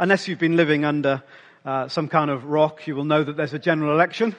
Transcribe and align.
unless 0.00 0.26
you've 0.26 0.38
been 0.38 0.56
living 0.56 0.86
under 0.86 1.22
uh, 1.62 1.86
some 1.86 2.08
kind 2.08 2.30
of 2.30 2.46
rock, 2.46 2.86
you 2.86 2.96
will 2.96 3.04
know 3.04 3.22
that 3.22 3.36
there's 3.36 3.52
a 3.52 3.58
general 3.58 3.92
election 3.92 4.34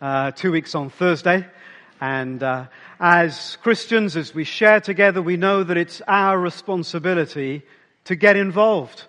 uh, 0.00 0.32
two 0.32 0.50
weeks 0.50 0.74
on 0.74 0.90
Thursday. 0.90 1.46
And 2.00 2.42
uh, 2.42 2.66
as 2.98 3.56
Christians, 3.62 4.16
as 4.16 4.34
we 4.34 4.42
share 4.42 4.80
together, 4.80 5.22
we 5.22 5.36
know 5.36 5.62
that 5.62 5.76
it's 5.76 6.02
our 6.08 6.36
responsibility 6.36 7.62
to 8.06 8.16
get 8.16 8.36
involved. 8.36 9.04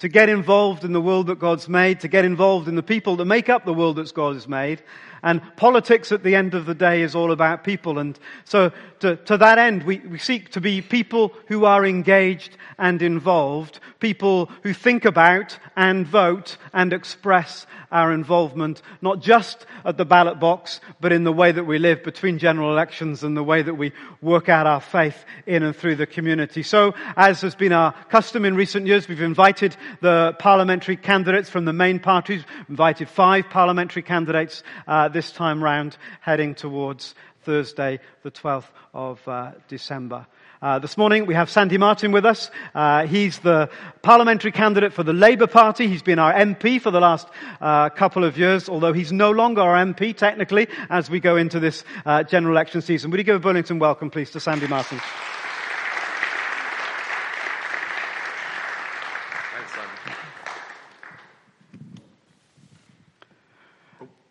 To 0.00 0.08
get 0.08 0.28
involved 0.28 0.82
in 0.82 0.92
the 0.92 1.00
world 1.00 1.28
that 1.28 1.38
God's 1.38 1.68
made, 1.68 2.00
to 2.00 2.08
get 2.08 2.24
involved 2.24 2.66
in 2.66 2.74
the 2.74 2.82
people 2.82 3.14
that 3.16 3.24
make 3.24 3.48
up 3.48 3.64
the 3.64 3.72
world 3.72 3.94
that 3.96 4.12
God 4.12 4.34
has 4.34 4.48
made, 4.48 4.82
and 5.22 5.40
politics 5.56 6.12
at 6.12 6.22
the 6.22 6.34
end 6.34 6.54
of 6.54 6.66
the 6.66 6.74
day 6.74 7.02
is 7.02 7.14
all 7.14 7.32
about 7.32 7.64
people. 7.64 7.98
And 7.98 8.18
so 8.44 8.72
to, 9.00 9.16
to 9.16 9.36
that 9.36 9.58
end, 9.58 9.84
we, 9.84 9.98
we 9.98 10.18
seek 10.18 10.50
to 10.50 10.60
be 10.60 10.82
people 10.82 11.32
who 11.46 11.64
are 11.64 11.84
engaged 11.84 12.56
and 12.78 13.02
involved, 13.02 13.80
people 14.00 14.50
who 14.62 14.72
think 14.72 15.04
about 15.04 15.58
and 15.76 16.06
vote 16.06 16.56
and 16.72 16.92
express 16.92 17.66
our 17.90 18.12
involvement, 18.12 18.82
not 19.00 19.20
just 19.20 19.64
at 19.84 19.96
the 19.96 20.04
ballot 20.04 20.38
box, 20.38 20.80
but 21.00 21.12
in 21.12 21.24
the 21.24 21.32
way 21.32 21.52
that 21.52 21.64
we 21.64 21.78
live 21.78 22.02
between 22.04 22.38
general 22.38 22.70
elections 22.70 23.22
and 23.22 23.36
the 23.36 23.42
way 23.42 23.62
that 23.62 23.74
we 23.74 23.92
work 24.20 24.48
out 24.48 24.66
our 24.66 24.80
faith 24.80 25.24
in 25.46 25.62
and 25.62 25.74
through 25.74 25.96
the 25.96 26.06
community. 26.06 26.62
So, 26.62 26.94
as 27.16 27.40
has 27.40 27.54
been 27.54 27.72
our 27.72 27.92
custom 28.10 28.44
in 28.44 28.54
recent 28.56 28.86
years, 28.86 29.08
we've 29.08 29.22
invited 29.22 29.76
the 30.00 30.36
parliamentary 30.38 30.96
candidates 30.96 31.48
from 31.48 31.64
the 31.64 31.72
main 31.72 31.98
parties, 31.98 32.44
invited 32.68 33.08
five 33.08 33.48
parliamentary 33.48 34.02
candidates 34.02 34.62
uh, 34.86 35.07
this 35.08 35.30
time 35.32 35.62
round, 35.62 35.96
heading 36.20 36.54
towards 36.54 37.14
Thursday, 37.42 38.00
the 38.22 38.30
12th 38.30 38.68
of 38.92 39.26
uh, 39.26 39.52
December. 39.68 40.26
Uh, 40.60 40.78
this 40.80 40.98
morning 40.98 41.24
we 41.24 41.34
have 41.34 41.48
Sandy 41.48 41.78
Martin 41.78 42.10
with 42.10 42.26
us. 42.26 42.50
Uh, 42.74 43.06
he's 43.06 43.38
the 43.38 43.70
parliamentary 44.02 44.50
candidate 44.50 44.92
for 44.92 45.04
the 45.04 45.12
Labour 45.12 45.46
Party. 45.46 45.86
He's 45.86 46.02
been 46.02 46.18
our 46.18 46.32
MP 46.32 46.80
for 46.80 46.90
the 46.90 47.00
last 47.00 47.28
uh, 47.60 47.90
couple 47.90 48.24
of 48.24 48.36
years, 48.36 48.68
although 48.68 48.92
he's 48.92 49.12
no 49.12 49.30
longer 49.30 49.60
our 49.60 49.76
MP 49.76 50.16
technically 50.16 50.66
as 50.90 51.08
we 51.08 51.20
go 51.20 51.36
into 51.36 51.60
this 51.60 51.84
uh, 52.04 52.24
general 52.24 52.54
election 52.54 52.82
season. 52.82 53.10
Would 53.12 53.18
you 53.18 53.24
give 53.24 53.36
a 53.36 53.40
Burlington 53.40 53.78
welcome, 53.78 54.10
please, 54.10 54.32
to 54.32 54.40
Sandy 54.40 54.66
Martin? 54.66 55.00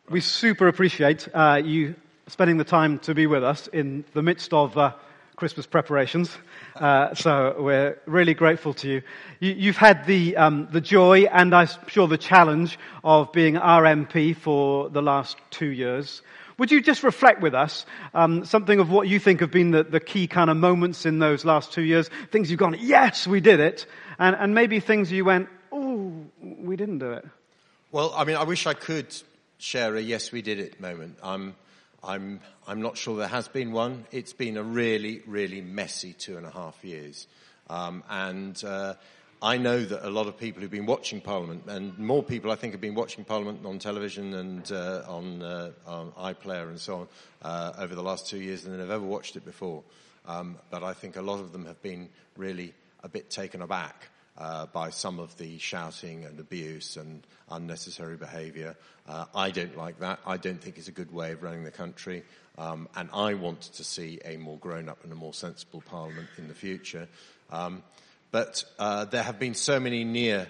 We 0.09 0.21
super 0.21 0.69
appreciate 0.69 1.27
uh, 1.33 1.61
you 1.61 1.95
spending 2.27 2.55
the 2.55 2.63
time 2.63 2.99
to 2.99 3.13
be 3.13 3.27
with 3.27 3.43
us 3.43 3.67
in 3.67 4.05
the 4.13 4.21
midst 4.21 4.53
of 4.53 4.77
uh, 4.77 4.93
Christmas 5.35 5.65
preparations. 5.65 6.31
Uh, 6.77 7.13
so 7.13 7.57
we're 7.59 7.99
really 8.05 8.33
grateful 8.33 8.73
to 8.75 8.87
you. 8.87 9.01
you 9.41 9.73
have 9.73 9.75
had 9.75 10.07
the, 10.07 10.37
um, 10.37 10.69
the 10.71 10.79
joy 10.79 11.23
and 11.23 11.53
I'm 11.53 11.67
sure 11.87 12.07
the 12.07 12.17
challenge 12.17 12.79
of 13.03 13.33
being 13.33 13.55
RMP 13.55 14.33
for 14.33 14.87
the 14.87 15.01
last 15.01 15.35
two 15.51 15.65
years. 15.65 16.21
Would 16.57 16.71
you 16.71 16.81
just 16.81 17.03
reflect 17.03 17.41
with 17.41 17.53
us 17.53 17.85
um, 18.13 18.45
something 18.45 18.79
of 18.79 18.89
what 18.89 19.09
you 19.09 19.19
think 19.19 19.41
have 19.41 19.51
been 19.51 19.71
the, 19.71 19.83
the, 19.83 19.99
key 19.99 20.25
kind 20.25 20.49
of 20.49 20.55
moments 20.55 21.05
in 21.05 21.19
those 21.19 21.43
last 21.43 21.73
two 21.73 21.83
years? 21.83 22.09
Things 22.31 22.49
you've 22.49 22.61
gone, 22.61 22.77
yes, 22.79 23.27
we 23.27 23.41
did 23.41 23.59
it. 23.59 23.85
And, 24.19 24.37
and 24.37 24.55
maybe 24.55 24.79
things 24.79 25.11
you 25.11 25.25
went, 25.25 25.49
oh, 25.73 26.13
we 26.41 26.77
didn't 26.77 26.99
do 26.99 27.11
it. 27.11 27.25
Well, 27.91 28.13
I 28.15 28.23
mean, 28.23 28.37
I 28.37 28.45
wish 28.45 28.65
I 28.65 28.73
could 28.73 29.13
share 29.57 29.95
a 29.95 30.01
yes, 30.01 30.31
we 30.31 30.41
did 30.41 30.59
it 30.59 30.79
moment. 30.79 31.17
I'm 31.23 31.55
I'm, 32.03 32.39
I'm 32.67 32.81
not 32.81 32.97
sure 32.97 33.17
there 33.17 33.27
has 33.27 33.47
been 33.47 33.71
one. 33.71 34.05
It's 34.11 34.33
been 34.33 34.57
a 34.57 34.63
really, 34.63 35.21
really 35.25 35.61
messy 35.61 36.13
two 36.13 36.37
and 36.37 36.45
a 36.45 36.51
half 36.51 36.83
years. 36.83 37.27
Um, 37.69 38.03
and 38.09 38.61
uh, 38.63 38.93
I 39.41 39.57
know 39.57 39.83
that 39.83 40.07
a 40.07 40.09
lot 40.09 40.27
of 40.27 40.37
people 40.37 40.61
who've 40.61 40.71
been 40.71 40.85
watching 40.85 41.21
Parliament, 41.21 41.63
and 41.67 41.97
more 41.97 42.23
people 42.23 42.51
I 42.51 42.55
think 42.55 42.73
have 42.73 42.81
been 42.81 42.95
watching 42.95 43.25
Parliament 43.25 43.65
on 43.65 43.79
television 43.79 44.33
and 44.35 44.71
uh, 44.71 45.03
on, 45.07 45.41
uh, 45.41 45.71
on, 45.85 46.11
iPlayer 46.13 46.69
and 46.69 46.79
so 46.79 46.99
on 46.99 47.07
uh, 47.41 47.73
over 47.79 47.95
the 47.95 48.03
last 48.03 48.27
two 48.27 48.39
years 48.39 48.63
than 48.63 48.79
have 48.79 48.91
ever 48.91 49.05
watched 49.05 49.35
it 49.35 49.43
before. 49.43 49.83
Um, 50.25 50.57
but 50.69 50.83
I 50.83 50.93
think 50.93 51.15
a 51.17 51.21
lot 51.21 51.39
of 51.39 51.51
them 51.51 51.65
have 51.65 51.81
been 51.81 52.09
really 52.35 52.73
a 53.03 53.09
bit 53.09 53.29
taken 53.29 53.61
aback 53.61 54.09
uh, 54.37 54.67
by 54.67 54.89
some 54.89 55.19
of 55.19 55.35
the 55.37 55.57
shouting 55.57 56.25
and 56.25 56.39
abuse 56.39 56.97
and 56.97 57.25
unnecessary 57.49 58.17
behaviour. 58.17 58.75
Uh, 59.07 59.25
I 59.33 59.51
don't 59.51 59.75
like 59.77 59.99
that. 59.99 60.19
I 60.25 60.37
don't 60.37 60.61
think 60.61 60.77
it's 60.77 60.87
a 60.87 60.93
good 60.93 61.11
way 61.11 61.31
of 61.31 61.43
running 61.43 61.63
the 61.63 61.71
country. 61.71 62.23
Um, 62.57 62.89
and 62.95 63.09
I 63.13 63.35
want 63.35 63.61
to 63.61 63.83
see 63.83 64.19
a 64.25 64.37
more 64.37 64.57
grown 64.57 64.89
up 64.89 65.03
and 65.03 65.11
a 65.11 65.15
more 65.15 65.33
sensible 65.33 65.81
parliament 65.81 66.27
in 66.37 66.47
the 66.47 66.53
future. 66.53 67.07
Um, 67.51 67.83
but 68.31 68.63
uh, 68.77 69.05
there 69.05 69.23
have 69.23 69.39
been 69.39 69.53
so 69.53 69.79
many 69.79 70.03
near 70.03 70.49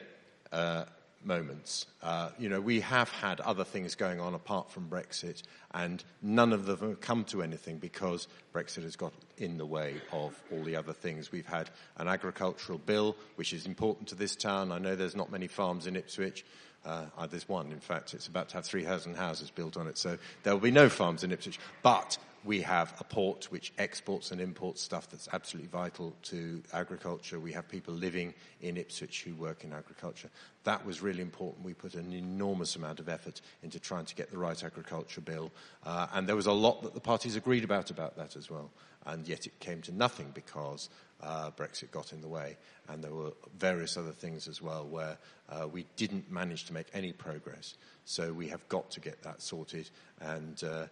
uh, 0.52 0.86
moments. 1.24 1.86
Uh, 2.02 2.30
you 2.40 2.50
know, 2.50 2.62
we 2.62 2.82
have 2.82 3.10
had 3.10 3.40
other 3.42 3.64
things 3.64 3.96
going 3.96 4.20
on 4.20 4.34
apart 4.34 4.72
from 4.72 4.88
Brexit, 4.90 5.44
and 5.74 6.04
none 6.22 6.54
of 6.54 6.66
them 6.66 6.90
have 6.90 7.02
come 7.02 7.24
to 7.26 7.42
anything 7.42 7.78
because 7.78 8.28
Brexit 8.54 8.84
has 8.84 8.96
got 8.96 9.14
in 9.38 9.58
the 9.58 9.66
way 9.66 9.96
of 10.12 10.42
all 10.52 10.64
the 10.64 10.76
other 10.76 10.94
things. 10.94 11.32
We've 11.32 11.46
had 11.46 11.70
an 11.98 12.08
agricultural 12.08 12.80
bill, 12.80 13.16
which 13.36 13.54
is 13.54 13.66
important 13.66 14.10
to 14.10 14.16
this 14.16 14.36
town. 14.36 14.72
I 14.72 14.80
know 14.80 14.96
there's 14.96 15.16
not 15.16 15.32
many 15.32 15.48
farms 15.48 15.88
in 15.88 15.96
Ipswich. 15.96 16.46
Uh, 16.86 17.06
uh 17.18 17.28
there's 17.28 17.50
one, 17.50 17.72
in 17.72 17.80
fact, 17.80 18.14
it's 18.14 18.28
about 18.28 18.50
to 18.50 18.56
have 18.56 18.66
3,000 18.66 19.16
houses 19.16 19.50
built 19.50 19.78
on 19.78 19.88
it, 19.88 19.98
so 19.98 20.18
there 20.44 20.54
will 20.54 20.62
be 20.62 20.72
no 20.72 20.90
farms 20.90 21.24
in 21.24 21.32
Ipswich. 21.32 21.60
But 21.84 22.18
we 22.48 22.62
have 22.62 22.94
a 23.02 23.04
port 23.04 23.52
which 23.52 23.74
exports 23.78 24.32
and 24.32 24.40
imports 24.40 24.82
stuff 24.82 25.10
that's 25.10 25.28
absolutely 25.34 25.70
vital 25.70 26.16
to 26.24 26.64
agriculture. 26.72 27.42
We 27.42 27.52
have 27.52 27.68
people 27.68 27.94
living 27.94 28.34
in 28.62 28.78
Ipswich 28.78 29.24
who 29.24 29.36
work 29.36 29.66
in 29.66 29.74
agriculture. 29.74 30.30
That 30.64 30.86
was 30.86 31.02
really 31.02 31.22
important. 31.22 31.66
We 31.66 31.74
put 31.74 31.96
an 31.96 32.14
enormous 32.14 32.78
amount 32.78 33.02
of 33.02 33.10
effort 33.10 33.42
into 33.64 33.82
trying 33.82 34.06
to 34.06 34.16
get 34.16 34.32
the 34.32 34.38
right 34.38 34.64
agriculture 34.64 35.20
bill. 35.20 35.52
Uh, 35.86 36.08
and 36.14 36.26
there 36.26 36.38
was 36.38 36.46
a 36.46 36.54
lot 36.54 36.84
that 36.84 36.94
the 36.94 37.02
parties 37.02 37.36
agreed 37.36 37.66
about 37.66 37.92
about 37.92 38.16
that 38.16 38.38
as 38.38 38.50
well. 38.50 38.72
And 39.08 39.28
yet 39.28 39.48
it 39.48 39.60
came 39.60 39.82
to 39.84 39.92
nothing 39.92 40.32
because 40.34 40.90
uh, 41.22 41.50
Brexit 41.52 41.92
got 41.92 42.14
in 42.14 42.22
the 42.22 42.28
way. 42.28 42.58
And 42.90 43.04
there 43.04 43.14
were 43.14 43.32
various 43.58 43.98
other 43.98 44.12
things 44.12 44.48
as 44.48 44.62
well 44.62 44.86
where 44.86 45.18
uh, 45.50 45.68
we 45.68 45.86
didn't 45.96 46.30
manage 46.32 46.66
to 46.66 46.74
make 46.74 46.88
any 46.94 47.14
progress. 47.14 47.76
So 48.06 48.32
we 48.32 48.48
have 48.50 48.68
got 48.70 48.92
to 48.92 49.00
get 49.00 49.24
that 49.24 49.42
sorted. 49.42 49.90
And 50.22 50.62
uh, 50.64 50.86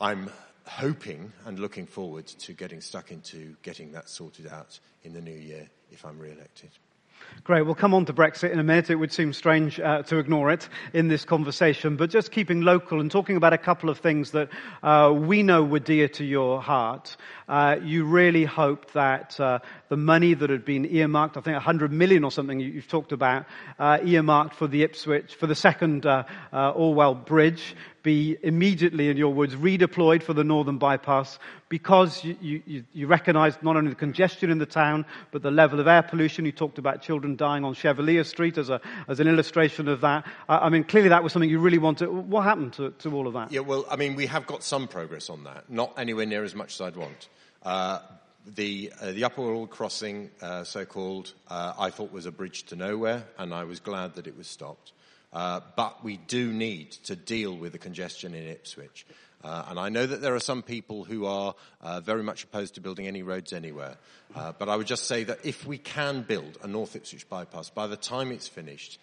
I'm 0.00 0.30
hoping 0.66 1.32
and 1.46 1.58
looking 1.58 1.86
forward 1.86 2.26
to 2.26 2.52
getting 2.52 2.80
stuck 2.80 3.12
into 3.12 3.54
getting 3.62 3.92
that 3.92 4.08
sorted 4.08 4.46
out 4.48 4.78
in 5.04 5.12
the 5.12 5.20
new 5.20 5.36
year 5.36 5.68
if 5.90 6.04
I'm 6.04 6.18
re-elected. 6.18 6.70
Great. 7.42 7.62
We'll 7.62 7.74
come 7.74 7.94
on 7.94 8.04
to 8.04 8.12
Brexit 8.12 8.52
in 8.52 8.58
a 8.58 8.62
minute. 8.62 8.90
It 8.90 8.96
would 8.96 9.12
seem 9.12 9.32
strange 9.32 9.80
uh, 9.80 10.02
to 10.04 10.18
ignore 10.18 10.50
it 10.50 10.68
in 10.92 11.08
this 11.08 11.24
conversation, 11.24 11.96
but 11.96 12.10
just 12.10 12.30
keeping 12.30 12.60
local 12.60 13.00
and 13.00 13.10
talking 13.10 13.36
about 13.36 13.52
a 13.52 13.58
couple 13.58 13.88
of 13.88 13.98
things 13.98 14.32
that 14.32 14.50
uh, 14.82 15.12
we 15.16 15.42
know 15.42 15.64
were 15.64 15.78
dear 15.78 16.06
to 16.08 16.24
your 16.24 16.60
heart. 16.60 17.16
Uh, 17.48 17.76
you 17.82 18.04
really 18.04 18.44
hope 18.44 18.92
that 18.92 19.40
uh, 19.40 19.58
the 19.90 19.96
money 19.96 20.34
that 20.34 20.48
had 20.48 20.64
been 20.64 20.86
earmarked, 20.86 21.36
I 21.36 21.40
think 21.40 21.56
100 21.56 21.92
million 21.92 22.22
or 22.22 22.30
something 22.30 22.60
you, 22.60 22.74
have 22.74 22.86
talked 22.86 23.10
about, 23.10 23.44
uh, 23.78 23.98
earmarked 24.04 24.54
for 24.54 24.68
the 24.68 24.84
Ipswich, 24.84 25.34
for 25.34 25.48
the 25.48 25.56
second 25.56 26.06
uh, 26.06 26.24
Orwell 26.52 27.16
Bridge, 27.16 27.74
be 28.04 28.38
immediately, 28.44 29.08
in 29.08 29.16
your 29.16 29.34
words, 29.34 29.56
redeployed 29.56 30.22
for 30.22 30.32
the 30.32 30.44
northern 30.44 30.78
bypass 30.78 31.40
because 31.68 32.24
you, 32.24 32.62
you, 32.64 32.84
you 32.92 33.06
recognised 33.08 33.62
not 33.64 33.76
only 33.76 33.90
the 33.90 33.96
congestion 33.96 34.48
in 34.48 34.58
the 34.58 34.64
town, 34.64 35.04
but 35.32 35.42
the 35.42 35.50
level 35.50 35.80
of 35.80 35.88
air 35.88 36.02
pollution. 36.02 36.44
You 36.44 36.52
talked 36.52 36.78
about 36.78 37.02
children 37.02 37.34
dying 37.34 37.64
on 37.64 37.74
Chevallier 37.74 38.24
Street 38.24 38.58
as, 38.58 38.70
a, 38.70 38.80
as 39.08 39.18
an 39.18 39.26
illustration 39.26 39.88
of 39.88 40.00
that. 40.02 40.24
I, 40.48 40.58
I 40.58 40.68
mean, 40.68 40.84
clearly 40.84 41.08
that 41.08 41.24
was 41.24 41.32
something 41.32 41.50
you 41.50 41.58
really 41.58 41.78
wanted. 41.78 42.08
What 42.08 42.42
happened 42.42 42.74
to, 42.74 42.90
to 42.90 43.14
all 43.14 43.26
of 43.26 43.34
that? 43.34 43.50
Yeah, 43.50 43.60
well, 43.60 43.84
I 43.90 43.96
mean, 43.96 44.14
we 44.14 44.26
have 44.26 44.46
got 44.46 44.62
some 44.62 44.86
progress 44.86 45.28
on 45.28 45.42
that. 45.44 45.68
Not 45.68 45.92
anywhere 45.98 46.26
near 46.26 46.44
as 46.44 46.54
much 46.54 46.74
as 46.74 46.80
I'd 46.80 46.96
want. 46.96 47.28
Uh, 47.62 47.98
the, 48.46 48.92
uh, 49.00 49.12
the 49.12 49.24
Upper 49.24 49.42
Orwell 49.42 49.66
crossing, 49.66 50.30
uh, 50.40 50.64
so-called, 50.64 51.32
uh, 51.48 51.74
I 51.78 51.90
thought 51.90 52.12
was 52.12 52.26
a 52.26 52.32
bridge 52.32 52.64
to 52.64 52.76
nowhere, 52.76 53.24
and 53.38 53.52
I 53.52 53.64
was 53.64 53.80
glad 53.80 54.14
that 54.14 54.26
it 54.26 54.36
was 54.36 54.46
stopped. 54.46 54.92
Uh, 55.32 55.60
but 55.76 56.02
we 56.02 56.16
do 56.16 56.52
need 56.52 56.90
to 56.90 57.14
deal 57.14 57.56
with 57.56 57.72
the 57.72 57.78
congestion 57.78 58.34
in 58.34 58.48
Ipswich. 58.48 59.06
Uh, 59.42 59.64
and 59.68 59.78
I 59.78 59.88
know 59.88 60.04
that 60.04 60.20
there 60.20 60.34
are 60.34 60.40
some 60.40 60.62
people 60.62 61.04
who 61.04 61.24
are 61.24 61.54
uh, 61.80 62.00
very 62.00 62.22
much 62.22 62.44
opposed 62.44 62.74
to 62.74 62.80
building 62.80 63.06
any 63.06 63.22
roads 63.22 63.52
anywhere. 63.52 63.96
But 64.34 64.68
I 64.68 64.76
would 64.76 64.86
just 64.86 65.06
say 65.06 65.24
that 65.24 65.44
if 65.44 65.66
we 65.66 65.78
can 65.78 66.22
build 66.22 66.58
a 66.62 66.66
North 66.66 66.94
Ipswich 66.94 67.28
bypass, 67.28 67.70
by 67.70 67.86
the 67.86 67.96
time 67.96 68.32
it's 68.32 68.48
finished, 68.48 68.98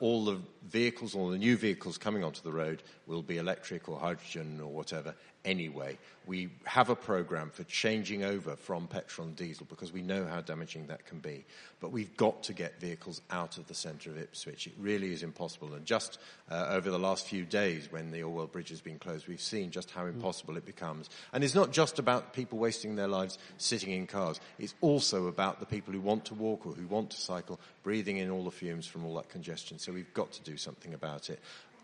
all 0.00 0.24
the 0.24 0.40
vehicles, 0.66 1.14
all 1.14 1.28
the 1.28 1.38
new 1.38 1.56
vehicles 1.56 1.98
coming 1.98 2.24
onto 2.24 2.42
the 2.42 2.52
road 2.52 2.82
will 3.06 3.22
be 3.22 3.36
electric 3.36 3.88
or 3.88 3.98
hydrogen 3.98 4.60
or 4.60 4.68
whatever 4.68 5.14
anyway. 5.44 5.98
We 6.26 6.48
have 6.64 6.88
a 6.88 6.96
program 6.96 7.50
for 7.50 7.64
changing 7.64 8.24
over 8.24 8.56
from 8.56 8.86
petrol 8.86 9.26
and 9.26 9.36
diesel 9.36 9.66
because 9.68 9.92
we 9.92 10.00
know 10.00 10.24
how 10.24 10.40
damaging 10.40 10.86
that 10.86 11.04
can 11.04 11.18
be. 11.18 11.44
But 11.80 11.92
we've 11.92 12.16
got 12.16 12.44
to 12.44 12.54
get 12.54 12.80
vehicles 12.80 13.20
out 13.30 13.58
of 13.58 13.66
the 13.66 13.74
centre 13.74 14.08
of 14.08 14.16
Ipswich. 14.16 14.66
It 14.66 14.72
really 14.78 15.12
is 15.12 15.22
impossible. 15.22 15.74
And 15.74 15.84
just 15.84 16.18
uh, 16.50 16.68
over 16.70 16.90
the 16.90 16.98
last 16.98 17.26
few 17.26 17.44
days 17.44 17.92
when 17.92 18.10
the 18.10 18.22
Orwell 18.22 18.46
Bridge 18.46 18.70
has 18.70 18.80
been 18.80 18.98
closed, 18.98 19.28
we've 19.28 19.40
seen 19.40 19.70
just 19.70 19.90
how 19.90 20.06
impossible 20.06 20.56
it 20.56 20.64
becomes. 20.64 21.10
And 21.34 21.44
it's 21.44 21.54
not 21.54 21.72
just 21.72 21.98
about 21.98 22.32
people 22.32 22.58
wasting 22.58 22.96
their 22.96 23.08
lives 23.08 23.38
sitting 23.58 23.92
in 23.92 24.06
cars. 24.06 24.40
It's 24.58 24.74
also 24.80 25.26
about 25.26 25.60
the 25.60 25.66
people 25.66 25.92
who 25.92 26.00
want 26.00 26.24
to 26.26 26.34
walk 26.34 26.64
or 26.64 26.72
who 26.72 26.86
want 26.86 27.10
to 27.10 27.20
cycle, 27.20 27.60
breathing 27.82 28.16
in 28.16 28.30
all 28.30 28.44
the 28.44 28.50
fumes 28.50 28.86
from 28.86 29.04
all 29.04 29.14
that 29.16 29.28
congestion. 29.28 29.78
So 29.78 29.92
we've 29.92 30.14
got 30.14 30.32
to 30.32 30.42
do 30.42 30.56
something 30.56 30.94
about 30.94 31.28
it. 31.28 31.38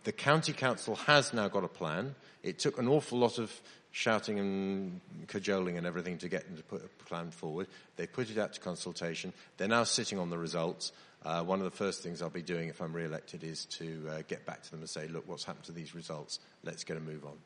The 0.04 0.12
county 0.12 0.52
council 0.52 0.96
has 0.96 1.32
now 1.32 1.48
got 1.48 1.64
a 1.64 1.68
plan. 1.68 2.14
It 2.42 2.58
took 2.58 2.78
an 2.78 2.88
awful 2.88 3.18
lot 3.18 3.38
of 3.38 3.52
shouting 3.92 4.38
and 4.38 5.00
cajoling 5.26 5.76
and 5.76 5.86
everything 5.86 6.18
to 6.18 6.28
get 6.28 6.46
them 6.46 6.56
to 6.56 6.62
put 6.62 6.84
a 6.84 7.04
plan 7.04 7.30
forward. 7.30 7.66
They 7.96 8.06
put 8.06 8.30
it 8.30 8.38
out 8.38 8.54
to 8.54 8.60
consultation. 8.60 9.32
They're 9.56 9.68
now 9.68 9.84
sitting 9.84 10.18
on 10.18 10.30
the 10.30 10.38
results. 10.38 10.92
Uh, 11.24 11.42
one 11.42 11.58
of 11.58 11.64
the 11.64 11.76
first 11.76 12.02
things 12.02 12.22
I'll 12.22 12.30
be 12.30 12.40
doing 12.40 12.68
if 12.68 12.80
I'm 12.80 12.94
re-elected 12.94 13.44
is 13.44 13.66
to 13.66 14.06
uh, 14.08 14.22
get 14.26 14.46
back 14.46 14.62
to 14.62 14.70
them 14.70 14.80
and 14.80 14.88
say, 14.88 15.06
look, 15.08 15.28
what's 15.28 15.44
happened 15.44 15.66
to 15.66 15.72
these 15.72 15.94
results? 15.94 16.38
Let's 16.64 16.84
get 16.84 16.96
a 16.96 17.00
move 17.00 17.24
on. 17.26 17.36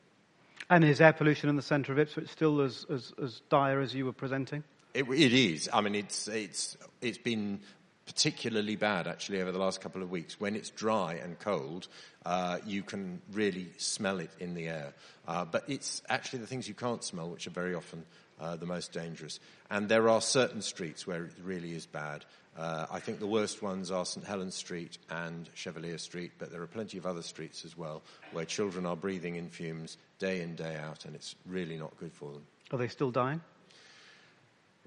And 0.69 0.83
is 0.83 1.01
air 1.01 1.13
pollution 1.13 1.49
in 1.49 1.57
the 1.57 1.61
centre 1.61 1.91
of 1.91 1.99
Ipswich 1.99 2.29
still 2.29 2.61
as, 2.61 2.85
as, 2.89 3.11
as 3.21 3.41
dire 3.49 3.81
as 3.81 3.93
you 3.93 4.05
were 4.05 4.13
presenting? 4.13 4.63
It, 4.93 5.05
it 5.09 5.33
is. 5.33 5.69
I 5.73 5.81
mean, 5.81 5.93
it's, 5.93 6.27
it's, 6.29 6.77
it's 7.01 7.17
been 7.17 7.59
particularly 8.05 8.75
bad 8.75 9.07
actually 9.07 9.41
over 9.41 9.51
the 9.51 9.59
last 9.59 9.81
couple 9.81 10.01
of 10.01 10.11
weeks. 10.11 10.39
When 10.39 10.55
it's 10.55 10.69
dry 10.69 11.15
and 11.15 11.37
cold, 11.39 11.87
uh, 12.25 12.59
you 12.65 12.83
can 12.83 13.21
really 13.31 13.67
smell 13.77 14.19
it 14.19 14.31
in 14.39 14.53
the 14.53 14.67
air. 14.67 14.93
Uh, 15.27 15.45
but 15.45 15.63
it's 15.67 16.01
actually 16.07 16.39
the 16.39 16.47
things 16.47 16.67
you 16.67 16.75
can't 16.75 17.03
smell 17.03 17.29
which 17.29 17.47
are 17.47 17.51
very 17.51 17.73
often 17.73 18.03
uh, 18.39 18.55
the 18.55 18.65
most 18.65 18.91
dangerous. 18.91 19.39
And 19.69 19.89
there 19.89 20.09
are 20.09 20.21
certain 20.21 20.61
streets 20.61 21.07
where 21.07 21.25
it 21.25 21.31
really 21.43 21.73
is 21.73 21.85
bad. 21.85 22.25
Uh, 22.57 22.85
I 22.89 22.99
think 22.99 23.19
the 23.19 23.27
worst 23.27 23.61
ones 23.61 23.91
are 23.91 24.05
St 24.05 24.25
Helens 24.25 24.55
Street 24.55 24.97
and 25.09 25.49
Chevallier 25.55 25.99
Street, 25.99 26.31
but 26.37 26.51
there 26.51 26.61
are 26.61 26.67
plenty 26.67 26.97
of 26.97 27.05
other 27.05 27.21
streets 27.21 27.65
as 27.65 27.77
well 27.77 28.01
where 28.31 28.45
children 28.45 28.85
are 28.85 28.95
breathing 28.95 29.35
in 29.35 29.49
fumes 29.49 29.97
day 30.19 30.41
in, 30.41 30.55
day 30.55 30.77
out, 30.77 31.05
and 31.05 31.15
it's 31.15 31.35
really 31.45 31.75
not 31.75 31.97
good 31.97 32.13
for 32.13 32.31
them. 32.31 32.45
Are 32.71 32.77
they 32.77 32.87
still 32.87 33.11
dying? 33.11 33.41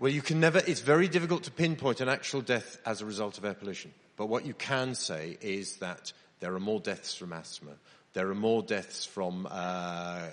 Well, 0.01 0.13
you 0.13 0.23
can 0.23 0.39
never, 0.39 0.63
it's 0.65 0.81
very 0.81 1.09
difficult 1.09 1.43
to 1.45 1.51
pinpoint 1.51 2.01
an 2.01 2.09
actual 2.09 2.41
death 2.41 2.79
as 2.87 3.01
a 3.01 3.05
result 3.05 3.37
of 3.37 3.45
air 3.45 3.55
pollution. 3.55 3.93
But 4.17 4.27
what 4.27 4.47
you 4.47 4.55
can 4.55 4.95
say 4.95 5.37
is 5.41 5.79
that 5.79 6.13
there 6.39 6.55
are 6.55 6.61
more 6.61 6.79
deaths 6.79 7.17
from 7.17 7.33
asthma. 7.33 7.73
There 8.13 8.31
are 8.31 8.35
more 8.35 8.63
deaths 8.63 9.05
from 9.05 9.49
uh, 9.51 10.29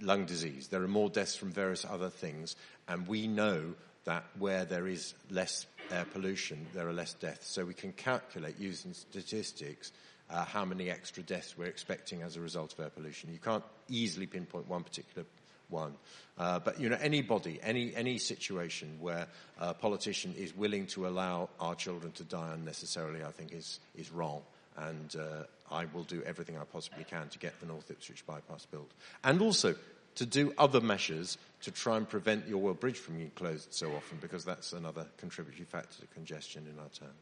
lung 0.00 0.24
disease. 0.24 0.68
There 0.68 0.84
are 0.84 0.88
more 0.88 1.10
deaths 1.10 1.34
from 1.34 1.50
various 1.50 1.84
other 1.84 2.10
things. 2.10 2.54
And 2.86 3.08
we 3.08 3.26
know 3.26 3.74
that 4.04 4.24
where 4.38 4.64
there 4.64 4.86
is 4.86 5.14
less 5.30 5.66
air 5.90 6.06
pollution, 6.12 6.68
there 6.72 6.86
are 6.86 6.92
less 6.92 7.14
deaths. 7.14 7.50
So 7.50 7.64
we 7.64 7.74
can 7.74 7.92
calculate 7.94 8.54
using 8.60 8.92
statistics 8.92 9.90
uh, 10.30 10.44
how 10.44 10.64
many 10.64 10.90
extra 10.90 11.24
deaths 11.24 11.58
we're 11.58 11.64
expecting 11.64 12.22
as 12.22 12.36
a 12.36 12.40
result 12.40 12.72
of 12.72 12.78
air 12.78 12.90
pollution. 12.90 13.32
You 13.32 13.40
can't 13.40 13.64
easily 13.88 14.28
pinpoint 14.28 14.68
one 14.68 14.84
particular 14.84 15.26
one. 15.68 15.94
Uh, 16.36 16.58
but 16.58 16.80
you 16.80 16.88
know, 16.88 16.98
anybody, 17.00 17.58
any 17.62 17.94
any 17.94 18.18
situation 18.18 18.98
where 19.00 19.26
a 19.58 19.74
politician 19.74 20.34
is 20.36 20.56
willing 20.56 20.86
to 20.86 21.06
allow 21.06 21.48
our 21.58 21.74
children 21.74 22.12
to 22.12 22.24
die 22.24 22.54
unnecessarily, 22.54 23.24
I 23.24 23.30
think 23.30 23.52
is 23.52 23.80
is 23.96 24.10
wrong. 24.12 24.42
And 24.76 25.16
uh, 25.16 25.74
I 25.74 25.86
will 25.86 26.04
do 26.04 26.22
everything 26.22 26.56
I 26.56 26.64
possibly 26.64 27.04
can 27.04 27.28
to 27.30 27.38
get 27.38 27.58
the 27.60 27.66
North 27.66 27.90
Ipswich 27.90 28.24
bypass 28.26 28.66
built, 28.66 28.90
and 29.24 29.40
also 29.40 29.74
to 30.14 30.26
do 30.26 30.52
other 30.58 30.80
measures 30.80 31.38
to 31.62 31.70
try 31.70 31.96
and 31.96 32.08
prevent 32.08 32.46
the 32.46 32.54
Orwell 32.54 32.74
Bridge 32.74 32.98
from 32.98 33.16
being 33.16 33.30
closed 33.34 33.74
so 33.74 33.92
often, 33.92 34.18
because 34.20 34.44
that's 34.44 34.72
another 34.72 35.06
contributory 35.16 35.64
factor 35.64 36.00
to 36.00 36.06
congestion 36.14 36.66
in 36.72 36.78
our 36.78 36.88
town. 36.88 37.14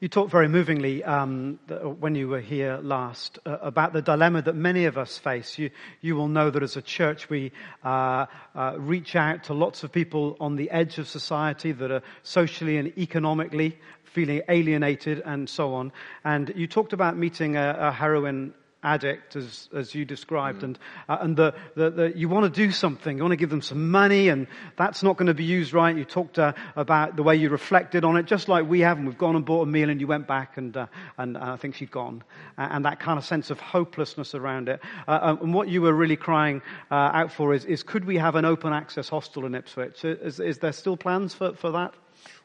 You 0.00 0.08
talked 0.08 0.32
very 0.32 0.48
movingly 0.48 1.04
um, 1.04 1.60
when 2.00 2.16
you 2.16 2.28
were 2.28 2.40
here 2.40 2.80
last 2.82 3.38
uh, 3.46 3.58
about 3.62 3.92
the 3.92 4.02
dilemma 4.02 4.42
that 4.42 4.56
many 4.56 4.86
of 4.86 4.98
us 4.98 5.18
face. 5.18 5.56
You, 5.56 5.70
you 6.00 6.16
will 6.16 6.26
know 6.26 6.50
that 6.50 6.64
as 6.64 6.76
a 6.76 6.82
church 6.82 7.30
we 7.30 7.52
uh, 7.84 8.26
uh, 8.56 8.74
reach 8.76 9.14
out 9.14 9.44
to 9.44 9.54
lots 9.54 9.84
of 9.84 9.92
people 9.92 10.36
on 10.40 10.56
the 10.56 10.68
edge 10.70 10.98
of 10.98 11.06
society 11.06 11.70
that 11.70 11.92
are 11.92 12.02
socially 12.24 12.76
and 12.76 12.96
economically 12.98 13.78
feeling 14.02 14.42
alienated 14.48 15.22
and 15.24 15.48
so 15.48 15.74
on. 15.74 15.92
And 16.24 16.52
you 16.56 16.66
talked 16.66 16.92
about 16.92 17.16
meeting 17.16 17.56
a, 17.56 17.76
a 17.78 17.92
heroin 17.92 18.52
addict, 18.84 19.34
as, 19.36 19.68
as 19.74 19.94
you 19.94 20.04
described, 20.04 20.60
mm. 20.60 20.64
and, 20.64 20.78
uh, 21.08 21.18
and 21.20 21.36
the, 21.36 21.54
the, 21.74 21.90
the, 21.90 22.16
you 22.16 22.28
want 22.28 22.52
to 22.52 22.66
do 22.66 22.70
something, 22.70 23.16
you 23.16 23.22
want 23.22 23.32
to 23.32 23.36
give 23.36 23.50
them 23.50 23.62
some 23.62 23.90
money, 23.90 24.28
and 24.28 24.46
that's 24.76 25.02
not 25.02 25.16
going 25.16 25.26
to 25.26 25.34
be 25.34 25.44
used 25.44 25.72
right. 25.72 25.96
You 25.96 26.04
talked 26.04 26.38
uh, 26.38 26.52
about 26.76 27.16
the 27.16 27.22
way 27.22 27.36
you 27.36 27.48
reflected 27.48 28.04
on 28.04 28.16
it, 28.16 28.26
just 28.26 28.48
like 28.48 28.68
we 28.68 28.80
have, 28.80 28.98
and 28.98 29.06
we've 29.06 29.18
gone 29.18 29.36
and 29.36 29.44
bought 29.44 29.62
a 29.62 29.66
meal, 29.66 29.90
and 29.90 30.00
you 30.00 30.06
went 30.06 30.28
back, 30.28 30.56
and, 30.56 30.76
uh, 30.76 30.86
and 31.18 31.36
I 31.36 31.56
think 31.56 31.74
she'd 31.74 31.90
gone. 31.90 32.22
and 32.56 32.84
that 32.84 33.00
kind 33.00 33.18
of 33.18 33.24
sense 33.24 33.50
of 33.50 33.60
hopelessness 33.60 34.34
around 34.34 34.68
it. 34.68 34.80
Uh, 35.08 35.18
um, 35.22 35.38
and 35.42 35.54
what 35.54 35.68
you 35.68 35.82
were 35.82 35.92
really 35.92 36.16
crying 36.16 36.62
uh, 36.90 36.94
out 36.94 37.32
for 37.32 37.54
is, 37.54 37.64
is 37.64 37.82
could 37.82 38.04
we 38.04 38.16
have 38.16 38.34
an 38.36 38.44
open 38.44 38.72
access 38.72 39.08
hostel 39.08 39.46
in 39.46 39.54
Ipswich? 39.54 40.04
Is, 40.04 40.40
is 40.40 40.58
there 40.58 40.72
still 40.72 40.96
plans 40.96 41.34
for, 41.34 41.54
for 41.54 41.70
that? 41.72 41.94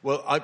Well, 0.01 0.23
I, 0.27 0.41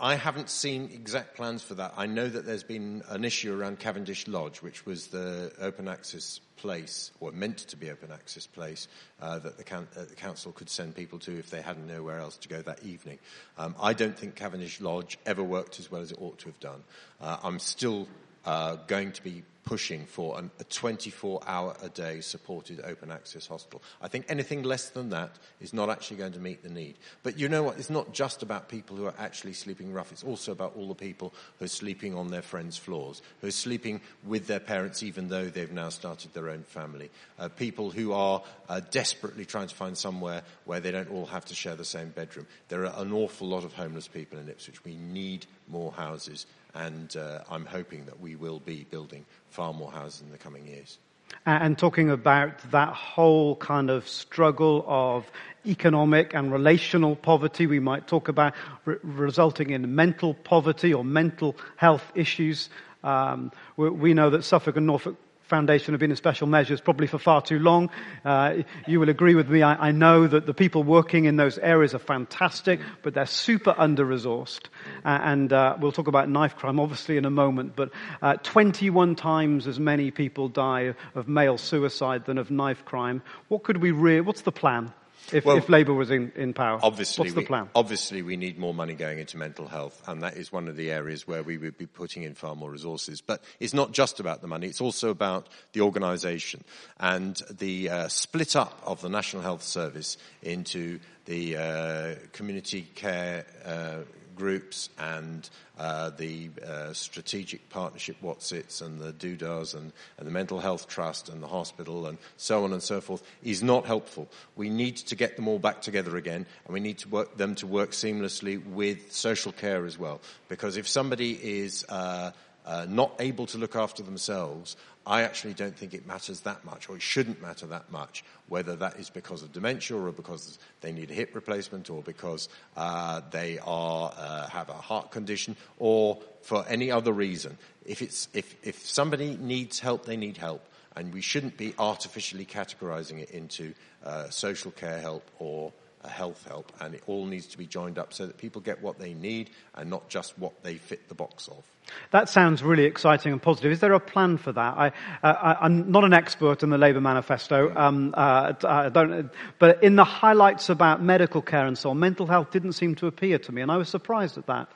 I 0.00 0.14
haven't 0.14 0.48
seen 0.48 0.90
exact 0.92 1.34
plans 1.34 1.62
for 1.62 1.74
that. 1.74 1.94
I 1.96 2.06
know 2.06 2.28
that 2.28 2.46
there's 2.46 2.62
been 2.62 3.02
an 3.08 3.24
issue 3.24 3.58
around 3.58 3.80
Cavendish 3.80 4.28
Lodge, 4.28 4.58
which 4.58 4.86
was 4.86 5.08
the 5.08 5.52
open 5.60 5.88
access 5.88 6.40
place, 6.56 7.10
or 7.20 7.32
meant 7.32 7.58
to 7.58 7.76
be 7.76 7.90
open 7.90 8.12
access 8.12 8.46
place, 8.46 8.86
uh, 9.20 9.38
that 9.40 9.56
the, 9.56 9.64
can- 9.64 9.88
uh, 9.96 10.04
the, 10.04 10.14
council 10.14 10.52
could 10.52 10.70
send 10.70 10.94
people 10.94 11.18
to 11.20 11.38
if 11.38 11.50
they 11.50 11.62
had 11.62 11.84
nowhere 11.86 12.18
else 12.18 12.36
to 12.38 12.48
go 12.48 12.62
that 12.62 12.82
evening. 12.84 13.18
Um, 13.56 13.74
I 13.80 13.92
don't 13.92 14.16
think 14.16 14.36
Cavendish 14.36 14.80
Lodge 14.80 15.18
ever 15.26 15.42
worked 15.42 15.80
as 15.80 15.90
well 15.90 16.02
as 16.02 16.12
it 16.12 16.18
ought 16.20 16.38
to 16.38 16.46
have 16.46 16.60
done. 16.60 16.82
Uh, 17.20 17.38
I'm 17.42 17.58
still 17.58 18.08
uh, 18.44 18.76
going 18.86 19.12
to 19.12 19.22
be 19.22 19.42
pushing 19.68 20.06
for 20.06 20.38
an, 20.38 20.50
a 20.60 20.64
24 20.64 21.42
hour 21.46 21.76
a 21.82 21.90
day 21.90 22.22
supported 22.22 22.80
open 22.84 23.10
access 23.10 23.46
hospital. 23.46 23.82
I 24.00 24.08
think 24.08 24.24
anything 24.30 24.62
less 24.62 24.88
than 24.88 25.10
that 25.10 25.32
is 25.60 25.74
not 25.74 25.90
actually 25.90 26.16
going 26.16 26.32
to 26.32 26.38
meet 26.38 26.62
the 26.62 26.70
need. 26.70 26.94
But 27.22 27.38
you 27.38 27.50
know 27.50 27.62
what? 27.62 27.78
It's 27.78 27.90
not 27.90 28.14
just 28.14 28.42
about 28.42 28.70
people 28.70 28.96
who 28.96 29.04
are 29.04 29.14
actually 29.18 29.52
sleeping 29.52 29.92
rough. 29.92 30.10
It's 30.10 30.24
also 30.24 30.52
about 30.52 30.74
all 30.74 30.88
the 30.88 30.94
people 30.94 31.34
who 31.58 31.66
are 31.66 31.68
sleeping 31.68 32.14
on 32.14 32.28
their 32.28 32.40
friends' 32.40 32.78
floors, 32.78 33.20
who 33.42 33.48
are 33.48 33.50
sleeping 33.50 34.00
with 34.24 34.46
their 34.46 34.58
parents 34.58 35.02
even 35.02 35.28
though 35.28 35.44
they've 35.50 35.70
now 35.70 35.90
started 35.90 36.32
their 36.32 36.48
own 36.48 36.62
family. 36.62 37.10
Uh, 37.38 37.48
people 37.50 37.90
who 37.90 38.14
are 38.14 38.42
uh, 38.70 38.80
desperately 38.90 39.44
trying 39.44 39.68
to 39.68 39.74
find 39.74 39.98
somewhere 39.98 40.44
where 40.64 40.80
they 40.80 40.90
don't 40.90 41.10
all 41.10 41.26
have 41.26 41.44
to 41.44 41.54
share 41.54 41.76
the 41.76 41.84
same 41.84 42.08
bedroom. 42.08 42.46
There 42.68 42.86
are 42.86 43.02
an 43.02 43.12
awful 43.12 43.46
lot 43.46 43.64
of 43.64 43.74
homeless 43.74 44.08
people 44.08 44.38
in 44.38 44.48
Ipswich. 44.48 44.82
We 44.82 44.96
need 44.96 45.44
more 45.68 45.92
houses 45.92 46.46
and 46.74 47.16
uh, 47.16 47.40
I'm 47.50 47.66
hoping 47.66 48.06
that 48.06 48.20
we 48.20 48.36
will 48.36 48.60
be 48.60 48.86
building 48.90 49.24
far 49.58 49.74
more 49.74 49.90
houses 49.90 50.20
in 50.20 50.30
the 50.30 50.38
coming 50.38 50.64
years. 50.68 50.98
And 51.44 51.76
talking 51.76 52.10
about 52.10 52.70
that 52.70 52.94
whole 52.94 53.56
kind 53.56 53.90
of 53.90 54.06
struggle 54.06 54.84
of 54.86 55.28
economic 55.66 56.32
and 56.32 56.52
relational 56.52 57.16
poverty, 57.16 57.66
we 57.66 57.80
might 57.80 58.06
talk 58.06 58.28
about 58.28 58.54
re- 58.84 58.98
resulting 59.02 59.70
in 59.70 59.96
mental 59.96 60.34
poverty 60.34 60.94
or 60.94 61.04
mental 61.04 61.56
health 61.76 62.12
issues. 62.14 62.70
Um, 63.02 63.50
we, 63.76 63.90
we 63.90 64.14
know 64.14 64.30
that 64.30 64.44
Suffolk 64.44 64.76
and 64.76 64.86
Norfolk 64.86 65.16
Foundation 65.48 65.94
have 65.94 66.00
been 66.00 66.10
in 66.10 66.16
special 66.16 66.46
measures 66.46 66.80
probably 66.80 67.06
for 67.06 67.18
far 67.18 67.40
too 67.40 67.58
long. 67.58 67.88
Uh, 68.22 68.56
you 68.86 69.00
will 69.00 69.08
agree 69.08 69.34
with 69.34 69.48
me. 69.48 69.62
I, 69.62 69.88
I, 69.88 69.92
know 69.92 70.26
that 70.26 70.44
the 70.44 70.52
people 70.52 70.82
working 70.82 71.24
in 71.24 71.36
those 71.36 71.56
areas 71.56 71.94
are 71.94 71.98
fantastic, 71.98 72.80
but 73.02 73.14
they're 73.14 73.24
super 73.24 73.74
under-resourced. 73.76 74.66
Uh, 75.06 75.18
and 75.22 75.50
uh, 75.50 75.76
we'll 75.80 75.92
talk 75.92 76.06
about 76.06 76.28
knife 76.28 76.56
crime 76.56 76.78
obviously 76.78 77.16
in 77.16 77.24
a 77.24 77.30
moment. 77.30 77.76
But 77.76 77.92
uh, 78.20 78.36
21 78.42 79.14
times 79.16 79.66
as 79.66 79.80
many 79.80 80.10
people 80.10 80.48
die 80.50 80.94
of 81.14 81.28
male 81.28 81.56
suicide 81.56 82.26
than 82.26 82.36
of 82.36 82.50
knife 82.50 82.84
crime. 82.84 83.22
What 83.48 83.62
could 83.62 83.78
we? 83.78 83.90
Re- 83.90 84.20
what's 84.20 84.42
the 84.42 84.52
plan? 84.52 84.92
If, 85.32 85.44
well, 85.44 85.56
if 85.56 85.68
Labour 85.68 85.94
was 85.94 86.10
in, 86.10 86.32
in 86.36 86.52
power? 86.54 86.78
Obviously, 86.82 87.22
What's 87.22 87.34
the 87.34 87.40
we, 87.40 87.46
plan? 87.46 87.68
Obviously, 87.74 88.22
we 88.22 88.36
need 88.36 88.58
more 88.58 88.74
money 88.74 88.94
going 88.94 89.18
into 89.18 89.36
mental 89.36 89.66
health, 89.66 90.02
and 90.06 90.22
that 90.22 90.36
is 90.36 90.52
one 90.52 90.68
of 90.68 90.76
the 90.76 90.90
areas 90.90 91.26
where 91.26 91.42
we 91.42 91.58
would 91.58 91.76
be 91.76 91.86
putting 91.86 92.22
in 92.22 92.34
far 92.34 92.54
more 92.54 92.70
resources. 92.70 93.20
But 93.20 93.42
it's 93.60 93.74
not 93.74 93.92
just 93.92 94.20
about 94.20 94.40
the 94.40 94.48
money; 94.48 94.66
it's 94.66 94.80
also 94.80 95.10
about 95.10 95.48
the 95.72 95.80
organisation 95.80 96.64
and 96.98 97.40
the 97.50 97.90
uh, 97.90 98.08
split 98.08 98.56
up 98.56 98.80
of 98.84 99.00
the 99.00 99.08
National 99.08 99.42
Health 99.42 99.62
Service 99.62 100.16
into 100.42 100.98
the 101.26 101.56
uh, 101.56 102.14
community 102.32 102.82
care. 102.94 103.44
Uh, 103.64 103.98
groups 104.38 104.88
and 104.98 105.50
uh, 105.78 106.10
the 106.10 106.50
uh, 106.66 106.92
strategic 106.92 107.68
partnership 107.68 108.16
Wotsits 108.22 108.80
and 108.80 108.98
the 108.98 109.12
Doodars 109.12 109.74
and, 109.74 109.92
and, 110.16 110.26
the 110.26 110.30
Mental 110.30 110.60
Health 110.60 110.88
Trust 110.88 111.28
and 111.28 111.42
the 111.42 111.46
hospital 111.46 112.06
and 112.06 112.18
so 112.36 112.64
on 112.64 112.72
and 112.72 112.82
so 112.82 113.00
forth 113.00 113.22
is 113.42 113.62
not 113.62 113.84
helpful. 113.84 114.28
We 114.56 114.70
need 114.70 114.96
to 114.96 115.14
get 115.14 115.36
them 115.36 115.48
all 115.48 115.58
back 115.58 115.82
together 115.82 116.16
again 116.16 116.46
and 116.64 116.72
we 116.74 116.80
need 116.80 116.98
to 116.98 117.08
work 117.08 117.36
them 117.36 117.54
to 117.56 117.66
work 117.66 117.90
seamlessly 117.90 118.64
with 118.64 119.12
social 119.12 119.52
care 119.52 119.84
as 119.84 119.98
well. 119.98 120.20
Because 120.48 120.76
if 120.76 120.88
somebody 120.88 121.32
is 121.32 121.84
uh, 121.88 122.30
uh, 122.64 122.86
not 122.88 123.12
able 123.18 123.46
to 123.46 123.58
look 123.58 123.76
after 123.76 124.02
themselves, 124.02 124.76
I 125.08 125.22
actually 125.22 125.54
don't 125.54 125.74
think 125.74 125.94
it 125.94 126.06
matters 126.06 126.40
that 126.40 126.66
much, 126.66 126.90
or 126.90 126.96
it 126.96 127.02
shouldn't 127.02 127.40
matter 127.40 127.66
that 127.68 127.90
much, 127.90 128.22
whether 128.48 128.76
that 128.76 128.96
is 128.98 129.08
because 129.08 129.42
of 129.42 129.54
dementia 129.54 129.96
or 129.96 130.12
because 130.12 130.58
they 130.82 130.92
need 130.92 131.10
a 131.10 131.14
hip 131.14 131.34
replacement 131.34 131.88
or 131.88 132.02
because 132.02 132.50
uh, 132.76 133.22
they 133.30 133.58
are, 133.64 134.12
uh, 134.14 134.48
have 134.48 134.68
a 134.68 134.74
heart 134.74 135.10
condition 135.10 135.56
or 135.78 136.18
for 136.42 136.62
any 136.68 136.90
other 136.90 137.12
reason. 137.12 137.56
If, 137.86 138.02
it's, 138.02 138.28
if, 138.34 138.54
if 138.62 138.86
somebody 138.86 139.38
needs 139.40 139.78
help, 139.78 140.04
they 140.04 140.18
need 140.18 140.36
help. 140.36 140.62
And 140.94 141.14
we 141.14 141.22
shouldn't 141.22 141.56
be 141.56 141.74
artificially 141.78 142.44
categorizing 142.44 143.22
it 143.22 143.30
into 143.30 143.72
uh, 144.04 144.28
social 144.28 144.72
care 144.72 145.00
help 145.00 145.30
or 145.38 145.72
health 146.06 146.46
help, 146.46 146.72
and 146.80 146.94
it 146.94 147.02
all 147.06 147.26
needs 147.26 147.46
to 147.48 147.58
be 147.58 147.66
joined 147.66 147.98
up 147.98 148.12
so 148.12 148.26
that 148.26 148.36
people 148.36 148.60
get 148.60 148.82
what 148.82 148.98
they 148.98 149.14
need 149.14 149.50
and 149.74 149.88
not 149.88 150.08
just 150.08 150.38
what 150.38 150.62
they 150.62 150.74
fit 150.74 151.08
the 151.08 151.14
box 151.14 151.48
of. 151.48 151.64
That 152.10 152.28
sounds 152.28 152.62
really 152.62 152.84
exciting 152.84 153.32
and 153.32 153.42
positive. 153.42 153.72
Is 153.72 153.80
there 153.80 153.92
a 153.92 154.00
plan 154.00 154.38
for 154.38 154.52
that? 154.52 154.92
I, 155.22 155.66
am 155.66 155.90
not 155.90 156.04
an 156.04 156.12
expert 156.12 156.62
in 156.62 156.70
the 156.70 156.78
Labour 156.78 157.00
manifesto, 157.00 157.74
um, 157.76 158.14
uh, 158.16 158.52
I 158.64 158.88
don't, 158.88 159.30
but 159.58 159.82
in 159.82 159.96
the 159.96 160.04
highlights 160.04 160.68
about 160.68 161.02
medical 161.02 161.42
care 161.42 161.66
and 161.66 161.76
so 161.76 161.90
on, 161.90 161.98
mental 161.98 162.26
health 162.26 162.50
didn't 162.50 162.72
seem 162.72 162.94
to 162.96 163.06
appear 163.06 163.38
to 163.38 163.52
me, 163.52 163.62
and 163.62 163.70
I 163.70 163.76
was 163.76 163.88
surprised 163.88 164.38
at 164.38 164.46
that. 164.46 164.68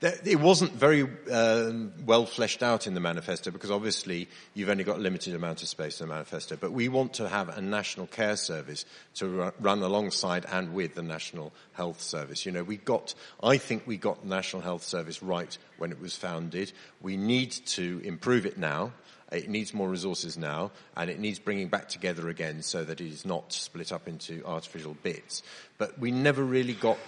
It 0.00 0.40
wasn't 0.40 0.72
very 0.72 1.08
uh, 1.30 1.72
well 2.04 2.26
fleshed 2.26 2.62
out 2.62 2.86
in 2.86 2.94
the 2.94 3.00
manifesto 3.00 3.50
because 3.50 3.70
obviously 3.70 4.28
you've 4.54 4.68
only 4.68 4.84
got 4.84 4.96
a 4.96 5.00
limited 5.00 5.34
amount 5.34 5.62
of 5.62 5.68
space 5.68 6.00
in 6.00 6.08
the 6.08 6.14
manifesto. 6.14 6.56
But 6.56 6.72
we 6.72 6.88
want 6.88 7.14
to 7.14 7.28
have 7.28 7.56
a 7.56 7.60
national 7.60 8.06
care 8.06 8.36
service 8.36 8.84
to 9.14 9.52
run 9.60 9.82
alongside 9.82 10.46
and 10.50 10.74
with 10.74 10.94
the 10.94 11.02
national 11.02 11.52
health 11.72 12.00
service. 12.02 12.44
You 12.44 12.52
know, 12.52 12.62
we 12.62 12.76
got, 12.76 13.14
I 13.42 13.56
think 13.56 13.86
we 13.86 13.96
got 13.96 14.22
the 14.22 14.28
national 14.28 14.62
health 14.62 14.84
service 14.84 15.22
right 15.22 15.56
when 15.78 15.92
it 15.92 16.00
was 16.00 16.16
founded. 16.16 16.72
We 17.00 17.16
need 17.16 17.52
to 17.66 18.00
improve 18.04 18.46
it 18.46 18.58
now. 18.58 18.92
It 19.32 19.48
needs 19.48 19.74
more 19.74 19.88
resources 19.88 20.38
now, 20.38 20.70
and 20.96 21.10
it 21.10 21.18
needs 21.18 21.40
bringing 21.40 21.68
back 21.68 21.88
together 21.88 22.28
again 22.28 22.62
so 22.62 22.84
that 22.84 23.00
it 23.00 23.08
is 23.08 23.24
not 23.24 23.52
split 23.52 23.90
up 23.90 24.06
into 24.06 24.42
artificial 24.46 24.94
bits. 25.02 25.42
But 25.78 25.98
we 25.98 26.12
never 26.12 26.44
really 26.44 26.74
got 26.74 26.98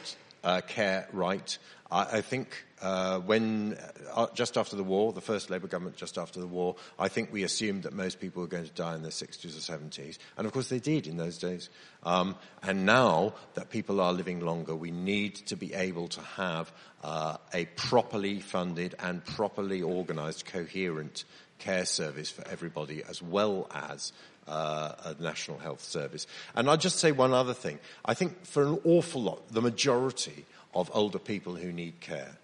uh, 0.42 0.60
care 0.62 1.08
right. 1.12 1.58
I, 1.90 2.18
I 2.18 2.20
think 2.20 2.64
uh, 2.80 3.18
when 3.20 3.76
uh, 4.12 4.26
just 4.34 4.56
after 4.56 4.76
the 4.76 4.84
war, 4.84 5.12
the 5.12 5.20
first 5.20 5.50
Labour 5.50 5.66
government 5.66 5.96
just 5.96 6.18
after 6.18 6.40
the 6.40 6.46
war, 6.46 6.76
I 6.98 7.08
think 7.08 7.32
we 7.32 7.42
assumed 7.42 7.82
that 7.84 7.92
most 7.92 8.20
people 8.20 8.42
were 8.42 8.48
going 8.48 8.64
to 8.66 8.72
die 8.72 8.94
in 8.94 9.02
their 9.02 9.10
60s 9.10 9.44
or 9.44 9.78
70s, 9.78 10.18
and 10.36 10.46
of 10.46 10.52
course 10.52 10.68
they 10.68 10.78
did 10.78 11.06
in 11.06 11.16
those 11.16 11.38
days. 11.38 11.68
Um, 12.04 12.36
and 12.62 12.86
now 12.86 13.34
that 13.54 13.70
people 13.70 14.00
are 14.00 14.12
living 14.12 14.40
longer, 14.40 14.76
we 14.76 14.90
need 14.90 15.34
to 15.46 15.56
be 15.56 15.74
able 15.74 16.08
to 16.08 16.20
have 16.20 16.72
uh, 17.02 17.36
a 17.52 17.64
properly 17.64 18.40
funded 18.40 18.94
and 19.00 19.24
properly 19.24 19.82
organised, 19.82 20.46
coherent 20.46 21.24
care 21.58 21.84
service 21.84 22.30
for 22.30 22.46
everybody, 22.48 23.02
as 23.08 23.20
well 23.20 23.68
as 23.74 24.12
uh, 24.46 24.92
a 25.04 25.22
national 25.22 25.58
health 25.58 25.82
service. 25.82 26.26
And 26.54 26.68
I'll 26.70 26.76
just 26.76 26.98
say 26.98 27.12
one 27.12 27.32
other 27.32 27.54
thing. 27.54 27.78
I 28.04 28.14
think 28.14 28.46
for 28.46 28.62
an 28.62 28.78
awful 28.84 29.22
lot, 29.22 29.48
the 29.52 29.60
majority 29.60 30.46
of 30.74 30.90
older 30.94 31.18
people 31.18 31.56
who 31.56 31.72
need 31.72 32.00
care, 32.00 32.36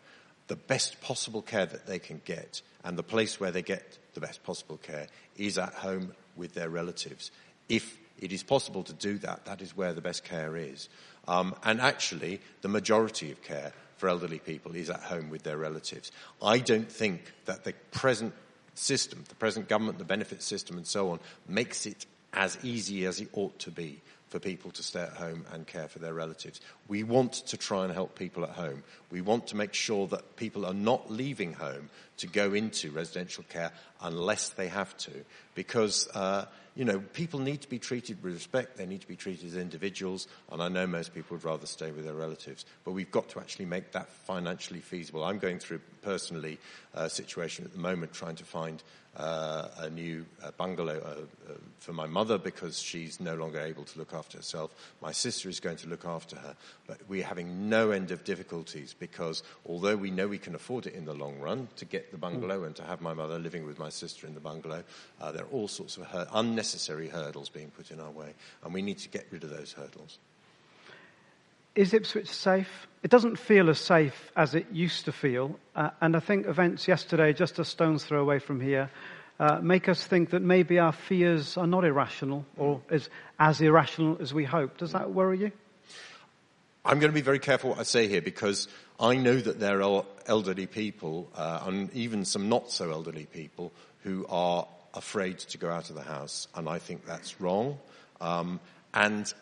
the 0.47 0.57
best 0.57 1.00
possible 1.00 1.43
care 1.43 1.66
that 1.66 1.87
they 1.87 1.99
can 1.99 2.21
get 2.25 2.62
and 2.85 2.99
the 2.99 3.02
place 3.02 3.40
where 3.40 3.50
they 3.50 3.62
get 3.62 3.99
the 4.14 4.21
best 4.21 4.43
possible 4.45 4.76
care 4.76 5.07
is 5.37 5.59
at 5.59 5.73
home 5.75 6.12
with 6.37 6.54
their 6.54 6.69
relatives. 6.69 7.31
If 7.69 7.99
it 8.21 8.33
is 8.33 8.43
possible 8.43 8.83
to 8.85 8.93
do 8.93 9.19
that, 9.19 9.47
that 9.47 9.62
is 9.62 9.76
where 9.76 9.93
the 9.93 10.00
best 10.00 10.25
care 10.25 10.57
is. 10.57 10.88
Um, 11.26 11.54
and 11.64 11.81
actually, 11.81 12.40
the 12.61 12.69
majority 12.69 13.33
of 13.33 13.43
care 13.43 13.73
for 13.97 14.09
elderly 14.09 14.38
people 14.38 14.76
is 14.76 14.90
at 14.90 15.00
home 15.00 15.31
with 15.31 15.43
their 15.43 15.57
relatives. 15.57 16.12
I 16.43 16.59
don't 16.59 16.90
think 16.90 17.33
that 17.47 17.64
the 17.64 17.73
present 17.90 18.35
system, 18.75 19.25
the 19.28 19.35
present 19.35 19.69
government, 19.69 19.99
the 19.99 20.04
benefit 20.04 20.43
system, 20.43 20.76
and 20.76 20.87
so 20.87 21.11
on, 21.11 21.21
makes 21.49 21.87
it 21.87 22.07
as 22.33 22.59
easy 22.62 23.07
as 23.07 23.21
it 23.21 23.28
ought 23.33 23.59
to 23.61 23.71
be 23.71 24.00
for 24.35 24.41
people 24.41 24.73
to 24.73 24.83
stay 24.83 25.00
at 25.00 25.12
home 25.12 25.47
and 25.53 25.64
care 25.64 25.87
for 25.87 26.00
their 26.00 26.12
relatives. 26.12 26.61
We 26.88 27.05
want 27.05 27.35
to 27.35 27.57
try 27.57 27.85
and 27.85 27.95
help 27.95 28.19
people 28.19 28.43
at 28.43 28.50
home. 28.50 28.83
We 29.12 29.21
want 29.21 29.47
to 29.49 29.57
make 29.57 29.75
sure 29.75 30.09
that 30.09 30.35
people 30.35 30.67
are 30.67 30.75
not 30.75 31.09
leaving 31.09 31.53
home 31.53 31.88
to 32.17 32.26
go 32.26 32.53
into 32.53 32.91
residential 32.91 33.45
care 33.49 33.71
unless 34.03 34.49
they 34.49 34.67
have 34.67 34.97
to, 34.97 35.12
because 35.55 36.09
uh, 36.17 36.47
you 36.75 36.85
know 36.85 36.99
people 37.12 37.38
need 37.38 37.61
to 37.61 37.69
be 37.69 37.79
treated 37.79 38.25
with 38.25 38.35
respect. 38.35 38.76
They 38.76 38.87
need 38.87 39.03
to 39.03 39.07
be 39.07 39.14
treated 39.14 39.47
as 39.47 39.57
individuals, 39.57 40.26
and 40.50 40.61
I 40.61 40.67
know 40.67 40.88
most 40.88 41.14
people 41.14 41.37
would 41.37 41.45
rather 41.45 41.67
stay 41.67 41.93
with 41.93 42.05
their 42.05 42.14
relatives. 42.14 42.67
But 42.85 42.91
we've 42.91 43.12
got 43.12 43.29
to 43.29 43.38
actually 43.38 43.67
make 43.67 43.93
that 43.93 44.09
financially 44.09 44.81
feasible. 44.81 45.23
I'm 45.23 45.38
going 45.38 45.61
through 45.61 45.81
personally 46.03 46.59
a 46.93 47.09
situation 47.09 47.64
at 47.67 47.73
the 47.73 47.79
moment 47.79 48.12
trying 48.12 48.35
to 48.37 48.45
find 48.45 48.83
uh, 49.16 49.68
a 49.78 49.90
new 49.90 50.26
uh, 50.42 50.50
bungalow 50.56 51.00
uh, 51.00 51.52
uh, 51.52 51.56
for 51.78 51.92
my 51.92 52.06
mother 52.06 52.38
because 52.38 52.80
she's 52.80 53.21
no 53.21 53.35
longer 53.35 53.61
able 53.61 53.85
to 53.85 53.99
look 53.99 54.12
after 54.12 54.38
herself. 54.38 54.75
My 55.00 55.12
sister 55.12 55.49
is 55.49 55.61
going 55.61 55.76
to 55.78 55.88
look 55.88 56.04
after 56.04 56.37
her. 56.37 56.56
But 56.87 56.99
we're 57.09 57.25
having 57.25 57.68
no 57.68 57.90
end 57.90 58.11
of 58.11 58.25
difficulties 58.25 58.94
because 58.99 59.42
although 59.66 59.97
we 59.97 60.11
know 60.11 60.28
we 60.28 60.38
can 60.38 60.54
afford 60.54 60.87
it 60.87 60.94
in 60.94 61.04
the 61.04 61.14
long 61.14 61.38
run 61.38 61.68
to 61.76 61.85
get 61.85 62.11
the 62.11 62.18
bungalow 62.18 62.62
mm. 62.62 62.66
and 62.66 62.76
to 62.76 62.83
have 62.83 63.00
my 63.00 63.14
mother 63.14 63.38
living 63.38 63.66
with 63.66 63.78
my 63.78 63.88
sister 63.88 64.26
in 64.26 64.35
the 64.35 64.40
bungalow, 64.40 64.83
uh, 65.21 65.33
there 65.33 65.44
are 65.44 65.52
all 65.52 65.68
sorts 65.68 65.97
of 65.97 66.06
hur- 66.06 66.28
unnecessary 66.35 67.09
hurdles 67.09 67.49
being 67.49 67.71
put 67.71 67.90
in 67.90 68.00
our 68.00 68.11
way. 68.11 68.35
And 68.64 68.75
we 68.75 68.83
need 68.83 68.99
to 68.99 69.09
get 69.09 69.26
rid 69.30 69.44
of 69.44 69.50
those 69.50 69.73
hurdles. 69.73 70.18
Is 71.75 71.93
Ipswich 71.93 72.31
safe? 72.31 72.87
It 73.02 73.11
doesn't 73.11 73.37
feel 73.37 73.69
as 73.69 73.81
safe 73.81 74.31
as 74.37 74.54
it 74.54 74.66
used 74.71 75.07
to 75.07 75.12
feel. 75.12 75.59
Uh, 75.75 75.90
and 76.00 76.16
I 76.16 76.21
think 76.21 76.47
events 76.47 76.87
yesterday, 76.87 77.33
just 77.33 77.59
a 77.59 77.64
stone's 77.64 78.04
throw 78.04 78.21
away 78.21 78.38
from 78.38 78.61
here, 78.61 78.90
uh, 79.40 79.59
make 79.61 79.88
us 79.88 80.04
think 80.04 80.31
that 80.31 80.40
maybe 80.40 80.78
our 80.78 80.93
fears 80.93 81.57
are 81.57 81.66
not 81.66 81.85
irrational 81.85 82.47
or 82.57 82.81
as, 82.90 83.11
as 83.40 83.61
irrational 83.61 84.19
as 84.21 84.33
we 84.33 84.45
hope. 84.45 84.78
Does 84.78 84.93
that 84.93 85.11
worry 85.11 85.38
you? 85.38 85.52
I'm 86.85 87.00
going 87.00 87.11
to 87.11 87.14
be 87.14 87.23
very 87.23 87.40
careful 87.40 87.71
what 87.71 87.81
I 87.81 87.83
say 87.83 88.07
here 88.07 88.23
because 88.23 88.69
I 89.00 89.16
know 89.16 89.37
that 89.37 89.59
there 89.59 89.83
are 89.83 90.04
elderly 90.26 90.66
people, 90.66 91.28
uh, 91.35 91.62
and 91.66 91.93
even 91.93 92.25
some 92.25 92.49
not 92.49 92.71
so 92.71 92.93
elderly 92.93 93.26
people, 93.26 93.73
who 94.04 94.26
are 94.28 94.69
afraid 94.93 95.38
to 95.40 95.59
go 95.59 95.71
out 95.71 95.90
of 95.90 95.97
the 95.97 96.02
house, 96.02 96.47
and 96.54 96.69
I 96.69 96.78
think 96.78 97.04
that's 97.04 97.40
wrong. 97.40 97.78
Um, 98.21 98.61
and 98.93 99.33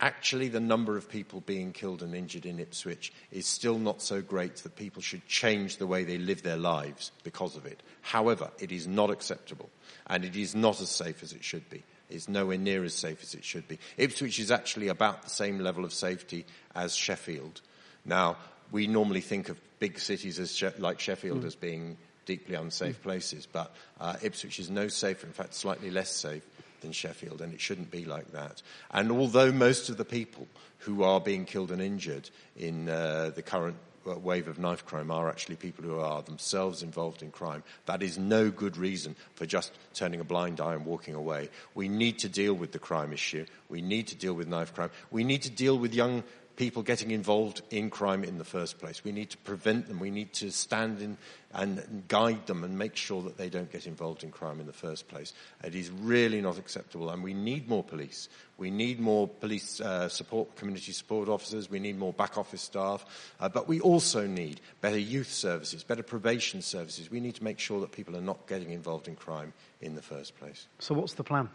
actually 0.00 0.48
the 0.48 0.60
number 0.60 0.96
of 0.96 1.08
people 1.08 1.40
being 1.40 1.72
killed 1.72 2.02
and 2.02 2.14
injured 2.14 2.46
in 2.46 2.60
Ipswich 2.60 3.12
is 3.32 3.46
still 3.46 3.78
not 3.78 4.00
so 4.00 4.22
great 4.22 4.56
that 4.56 4.76
people 4.76 5.02
should 5.02 5.26
change 5.26 5.76
the 5.76 5.86
way 5.86 6.04
they 6.04 6.18
live 6.18 6.42
their 6.42 6.56
lives 6.56 7.10
because 7.24 7.56
of 7.56 7.66
it. 7.66 7.82
However, 8.02 8.50
it 8.58 8.70
is 8.70 8.86
not 8.86 9.10
acceptable 9.10 9.70
and 10.06 10.24
it 10.24 10.36
is 10.36 10.54
not 10.54 10.80
as 10.80 10.90
safe 10.90 11.22
as 11.22 11.32
it 11.32 11.42
should 11.42 11.68
be. 11.68 11.82
It's 12.10 12.28
nowhere 12.28 12.58
near 12.58 12.84
as 12.84 12.94
safe 12.94 13.22
as 13.22 13.34
it 13.34 13.44
should 13.44 13.68
be. 13.68 13.78
Ipswich 13.96 14.38
is 14.38 14.50
actually 14.50 14.88
about 14.88 15.22
the 15.22 15.30
same 15.30 15.58
level 15.58 15.84
of 15.84 15.92
safety 15.92 16.46
as 16.74 16.94
Sheffield. 16.94 17.60
Now, 18.04 18.36
we 18.70 18.86
normally 18.86 19.20
think 19.20 19.48
of 19.48 19.60
big 19.78 19.98
cities 19.98 20.38
as 20.38 20.54
she- 20.56 20.68
like 20.78 21.00
Sheffield 21.00 21.42
mm. 21.42 21.46
as 21.46 21.54
being 21.54 21.98
deeply 22.24 22.54
unsafe 22.54 22.98
mm. 23.00 23.02
places, 23.02 23.46
but 23.46 23.74
uh, 24.00 24.16
Ipswich 24.22 24.58
is 24.58 24.70
no 24.70 24.88
safer, 24.88 25.26
in 25.26 25.32
fact, 25.32 25.54
slightly 25.54 25.90
less 25.90 26.10
safe 26.10 26.44
than 26.80 26.92
Sheffield, 26.92 27.40
and 27.40 27.52
it 27.52 27.60
shouldn't 27.60 27.90
be 27.90 28.04
like 28.04 28.32
that. 28.32 28.62
And 28.90 29.10
although 29.10 29.52
most 29.52 29.88
of 29.88 29.96
the 29.96 30.04
people 30.04 30.46
who 30.78 31.02
are 31.02 31.20
being 31.20 31.44
killed 31.44 31.72
and 31.72 31.82
injured 31.82 32.30
in 32.56 32.88
uh, 32.88 33.32
the 33.34 33.42
current 33.42 33.76
wave 34.16 34.48
of 34.48 34.58
knife 34.58 34.86
crime 34.86 35.10
are 35.10 35.28
actually 35.28 35.56
people 35.56 35.84
who 35.84 35.98
are 35.98 36.22
themselves 36.22 36.82
involved 36.82 37.22
in 37.22 37.30
crime. 37.30 37.62
That 37.86 38.02
is 38.02 38.18
no 38.18 38.50
good 38.50 38.76
reason 38.76 39.16
for 39.34 39.44
just 39.44 39.72
turning 39.94 40.20
a 40.20 40.24
blind 40.24 40.60
eye 40.60 40.74
and 40.74 40.86
walking 40.86 41.14
away. 41.14 41.50
We 41.74 41.88
need 41.88 42.20
to 42.20 42.28
deal 42.28 42.54
with 42.54 42.72
the 42.72 42.78
crime 42.78 43.12
issue. 43.12 43.44
We 43.68 43.82
need 43.82 44.08
to 44.08 44.16
deal 44.16 44.34
with 44.34 44.48
knife 44.48 44.74
crime. 44.74 44.90
We 45.10 45.24
need 45.24 45.42
to 45.42 45.50
deal 45.50 45.78
with 45.78 45.94
young 45.94 46.24
people 46.58 46.82
getting 46.82 47.12
involved 47.12 47.62
in 47.70 47.88
crime 47.88 48.24
in 48.24 48.36
the 48.36 48.44
first 48.44 48.80
place. 48.80 49.04
We 49.04 49.12
need 49.12 49.30
to 49.30 49.38
prevent 49.38 49.86
them. 49.86 50.00
We 50.00 50.10
need 50.10 50.32
to 50.34 50.50
stand 50.50 51.00
in 51.00 51.16
and 51.54 52.02
guide 52.08 52.46
them 52.46 52.64
and 52.64 52.76
make 52.76 52.96
sure 52.96 53.22
that 53.22 53.38
they 53.38 53.48
don't 53.48 53.70
get 53.70 53.86
involved 53.86 54.24
in 54.24 54.32
crime 54.32 54.58
in 54.58 54.66
the 54.66 54.72
first 54.72 55.06
place. 55.06 55.32
It 55.62 55.76
is 55.76 55.88
really 55.88 56.40
not 56.40 56.58
acceptable, 56.58 57.10
and 57.10 57.22
we 57.22 57.32
need 57.32 57.68
more 57.68 57.84
police. 57.84 58.28
We 58.58 58.72
need 58.72 58.98
more 58.98 59.28
police 59.28 59.80
uh, 59.80 60.08
support, 60.08 60.56
community 60.56 60.90
support 60.90 61.28
officers. 61.28 61.70
We 61.70 61.78
need 61.78 61.96
more 61.96 62.12
back 62.12 62.36
office 62.36 62.62
staff, 62.62 63.06
uh, 63.38 63.48
but 63.48 63.68
we 63.68 63.80
also 63.80 64.26
need 64.26 64.60
better 64.80 64.98
youth 64.98 65.32
services, 65.32 65.84
better 65.84 66.02
probation 66.02 66.60
services. 66.60 67.08
We 67.08 67.20
need 67.20 67.36
to 67.36 67.44
make 67.44 67.60
sure 67.60 67.80
that 67.80 67.92
people 67.92 68.16
are 68.16 68.20
not 68.20 68.48
getting 68.48 68.72
involved 68.72 69.06
in 69.06 69.14
crime 69.14 69.52
in 69.80 69.94
the 69.94 70.02
first 70.02 70.36
place. 70.38 70.66
So, 70.80 70.94
what's 70.96 71.14
the 71.14 71.24
plan? 71.24 71.48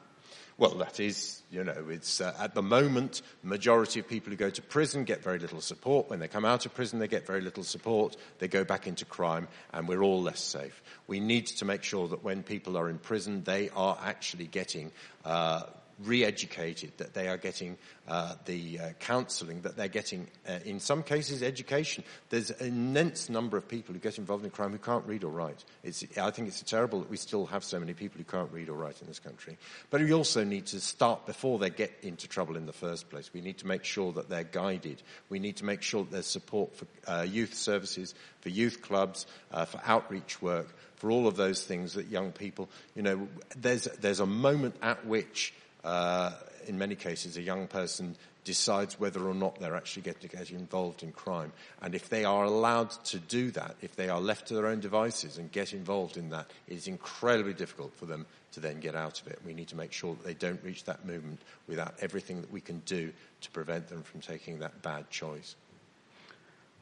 Well, 0.58 0.76
that 0.76 1.00
is, 1.00 1.42
you 1.50 1.64
know, 1.64 1.86
it's 1.90 2.22
uh, 2.22 2.36
at 2.40 2.54
the 2.54 2.62
moment, 2.62 3.24
majority 3.42 4.00
of 4.00 4.08
people 4.08 4.30
who 4.30 4.38
go 4.38 4.52
to 4.52 4.62
prison 4.62 5.04
get 5.04 5.24
very 5.24 5.40
little 5.40 5.62
support. 5.62 6.10
When 6.10 6.20
they 6.20 6.28
come 6.28 6.46
out 6.46 6.68
of 6.68 6.76
prison, 6.76 7.00
they 7.00 7.08
get 7.08 7.26
very 7.26 7.42
little 7.42 7.64
support. 7.64 8.16
They 8.38 8.48
go 8.48 8.64
back 8.64 8.86
into 8.86 9.04
crime, 9.04 9.48
and 9.74 9.88
we're 9.88 10.04
all 10.04 10.22
less 10.22 10.40
safe. 10.40 10.84
We 11.08 11.20
need 11.20 11.48
to 11.48 11.66
make 11.66 11.82
sure 11.84 12.08
that 12.10 12.24
when 12.24 12.44
people 12.44 12.78
are 12.78 12.88
in 12.88 13.00
prison, 13.00 13.44
they 13.44 13.72
are 13.76 13.98
actually 14.04 14.46
getting 14.46 14.92
uh, 15.26 15.64
re-educated, 16.00 16.92
that 16.98 17.14
they 17.14 17.28
are 17.28 17.38
getting 17.38 17.78
uh, 18.08 18.36
the 18.46 18.80
uh, 18.80 18.90
counselling, 19.00 19.62
that 19.62 19.78
they're 19.78 19.88
getting, 19.88 20.28
uh, 20.48 20.60
in 20.66 20.80
some 20.80 21.04
cases, 21.04 21.42
education. 21.42 22.04
There's 22.30 22.52
an 22.52 22.68
immense 22.68 23.30
number 23.30 23.58
of 23.58 23.68
people 23.68 23.94
who 23.94 24.00
get 24.00 24.18
involved 24.18 24.44
in 24.44 24.52
crime 24.52 24.72
who 24.72 24.78
can't 24.78 25.06
read 25.06 25.24
or 25.24 25.32
write. 25.32 25.64
It's, 25.84 26.04
I 26.18 26.32
think 26.32 26.48
it's 26.48 26.62
terrible 26.62 27.00
that 27.00 27.10
we 27.10 27.18
still 27.18 27.46
have 27.48 27.64
so 27.64 27.80
many 27.80 27.94
people 27.94 28.18
who 28.18 28.24
can't 28.26 28.52
read 28.52 28.70
or 28.70 28.74
write 28.74 29.02
in 29.02 29.08
this 29.08 29.20
country. 29.20 29.58
But 29.90 30.02
we 30.02 30.14
also 30.14 30.44
need 30.44 30.66
to 30.68 30.80
start 30.80 31.26
before 31.26 31.60
they 31.60 31.70
get 31.70 31.94
into 32.02 32.28
trouble 32.28 32.58
in 32.58 32.66
the 32.66 32.74
first 32.74 33.10
place. 33.10 33.32
We 33.34 33.42
need 33.42 33.60
to 33.60 33.68
make 33.68 33.84
sure 33.84 34.12
that 34.14 34.30
they're 34.30 34.44
guided. 34.44 35.02
We 35.30 35.40
need 35.40 35.58
to 35.58 35.66
make 35.66 35.82
sure 35.82 36.04
that 36.04 36.12
there's 36.12 36.28
support 36.28 36.76
for 36.76 36.88
uh, 37.08 37.22
youth 37.22 37.54
services, 37.54 38.16
for 38.42 38.50
youth 38.50 38.82
clubs, 38.82 39.26
uh, 39.52 39.66
for 39.66 39.80
outreach 39.86 40.42
work, 40.42 40.74
for 40.96 41.12
all 41.12 41.28
of 41.28 41.36
those 41.36 41.64
things 41.64 41.94
that 41.94 42.08
young 42.08 42.32
people, 42.32 42.70
you 42.96 43.02
know, 43.02 43.28
there's, 43.58 43.84
there's 44.00 44.22
a 44.22 44.26
moment 44.26 44.76
at 44.82 45.06
which 45.06 45.54
Uh, 45.84 46.32
in 46.68 46.78
many 46.78 46.96
cases, 46.96 47.38
a 47.38 47.42
young 47.42 47.68
person 47.68 48.16
decides 48.44 49.00
whether 49.00 49.26
or 49.26 49.34
not 49.34 49.60
they're 49.60 49.76
actually 49.76 50.02
to 50.02 50.28
get 50.28 50.52
involved 50.52 51.04
in 51.04 51.12
crime. 51.12 51.52
And 51.82 51.96
if 51.96 52.10
they 52.10 52.26
are 52.26 52.44
allowed 52.44 52.92
to 53.06 53.20
do 53.20 53.52
that, 53.52 53.76
if 53.82 53.96
they 53.96 54.10
are 54.10 54.20
left 54.20 54.48
to 54.48 54.54
their 54.54 54.68
own 54.68 54.80
devices 54.80 55.38
and 55.38 55.52
get 55.52 55.74
involved 55.74 56.18
in 56.18 56.30
that, 56.30 56.48
it 56.68 56.76
is 56.76 56.88
incredibly 56.88 57.54
difficult 57.54 57.94
for 57.96 58.06
them 58.06 58.26
to 58.54 58.60
then 58.60 58.80
get 58.80 58.96
out 58.96 59.22
of 59.22 59.28
it. 59.28 59.40
We 59.46 59.54
need 59.54 59.70
to 59.70 59.78
make 59.78 59.94
sure 59.94 60.16
that 60.16 60.26
they 60.26 60.34
don't 60.34 60.62
reach 60.64 60.84
that 60.86 61.06
movement 61.06 61.40
without 61.68 61.96
everything 62.02 62.42
that 62.42 62.52
we 62.52 62.62
can 62.62 62.80
do 62.86 63.12
to 63.42 63.52
prevent 63.52 63.88
them 63.88 64.04
from 64.04 64.22
taking 64.22 64.60
that 64.60 64.82
bad 64.82 65.10
choice. 65.10 65.56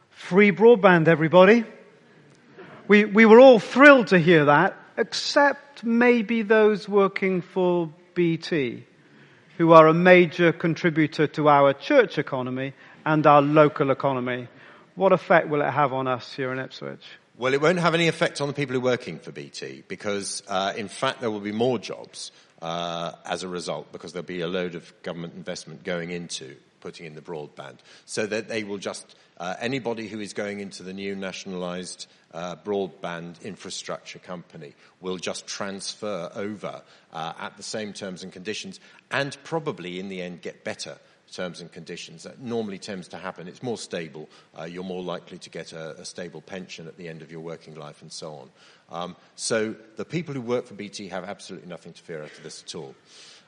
Free 0.10 0.52
broadband, 0.52 1.08
everybody. 1.08 1.64
We, 2.88 3.06
we 3.06 3.26
were 3.26 3.40
all 3.40 3.60
thrilled 3.60 4.08
to 4.08 4.20
hear 4.20 4.46
that, 4.46 4.76
except 4.98 5.84
maybe 5.84 6.42
those 6.42 6.90
working 6.90 7.42
for 7.42 7.90
BT 8.14 8.86
who 9.62 9.74
are 9.74 9.88
a 9.88 9.94
major 9.94 10.52
contributor 10.52 11.28
to 11.28 11.48
our 11.48 11.72
church 11.72 12.18
economy 12.18 12.74
and 13.06 13.28
our 13.28 13.44
local 13.44 13.92
economy. 13.92 14.48
What 14.96 15.12
effect 15.12 15.50
will 15.50 15.62
it 15.62 15.70
have 15.70 15.94
on 15.94 16.08
us 16.08 16.34
here 16.34 16.52
in 16.52 16.58
Ipswich? 16.58 17.06
Well, 17.38 17.54
it 17.54 17.62
won't 17.62 17.78
have 17.78 17.94
any 17.94 18.08
effect 18.08 18.42
on 18.42 18.48
the 18.48 18.56
people 18.56 18.74
who 18.74 18.80
are 18.80 18.92
working 18.92 19.20
for 19.20 19.32
BT 19.32 19.84
because, 19.88 20.42
uh, 20.48 20.74
in 20.76 20.88
fact, 20.88 21.22
there 21.22 21.30
will 21.30 21.40
be 21.40 21.52
more 21.52 21.78
jobs 21.78 22.32
uh, 22.60 23.12
as 23.24 23.44
a 23.44 23.48
result 23.48 23.92
because 23.92 24.14
there'll 24.14 24.26
be 24.26 24.42
a 24.42 24.48
load 24.48 24.74
of 24.74 24.92
government 25.04 25.36
investment 25.36 25.84
going 25.84 26.10
into 26.10 26.56
putting 26.82 27.06
in 27.06 27.16
the 27.16 27.22
broadband 27.22 27.78
so 28.06 28.26
that 28.26 28.50
they 28.50 28.64
will 28.64 28.78
just 28.78 29.16
uh, 29.38 29.56
anybody 29.60 30.08
who 30.08 30.20
is 30.20 30.34
going 30.34 30.60
into 30.60 30.84
the 30.84 30.94
new 30.94 31.16
nationalised 31.16 32.08
uh, 32.34 32.56
broadband 32.58 33.42
infrastructure 33.42 34.20
company 34.20 34.74
will 35.00 35.18
just 35.18 35.48
transfer 35.48 36.32
over 36.36 36.82
uh, 37.14 37.34
at 37.40 37.56
the 37.58 37.64
same 37.64 37.94
terms 37.94 38.24
and 38.24 38.34
conditions 38.34 38.80
and 39.10 39.38
probably 39.44 40.00
in 40.00 40.10
the 40.10 40.22
end 40.22 40.42
get 40.42 40.64
better 40.64 40.98
terms 41.32 41.62
and 41.62 41.72
conditions. 41.72 42.24
That 42.24 42.40
normally 42.40 42.78
tends 42.78 43.08
to 43.10 43.18
happen. 43.18 43.48
It's 43.48 43.64
more 43.64 43.78
stable. 43.78 44.30
Uh, 44.58 44.66
you're 44.66 44.84
more 44.84 45.02
likely 45.02 45.38
to 45.40 45.50
get 45.50 45.74
a, 45.74 46.02
a, 46.02 46.06
stable 46.06 46.42
pension 46.42 46.88
at 46.88 46.98
the 46.98 47.08
end 47.08 47.22
of 47.22 47.32
your 47.32 47.42
working 47.42 47.76
life 47.76 48.02
and 48.02 48.12
so 48.12 48.34
on. 48.34 48.50
Um, 48.92 49.16
so 49.36 49.76
the 49.96 50.06
people 50.06 50.34
who 50.34 50.42
work 50.42 50.68
for 50.68 50.74
BT 50.74 51.08
have 51.08 51.24
absolutely 51.24 51.70
nothing 51.70 51.94
to 51.94 52.02
fear 52.02 52.22
out 52.22 52.32
of 52.32 52.44
this 52.44 52.64
at 52.64 52.76
all. 52.76 52.94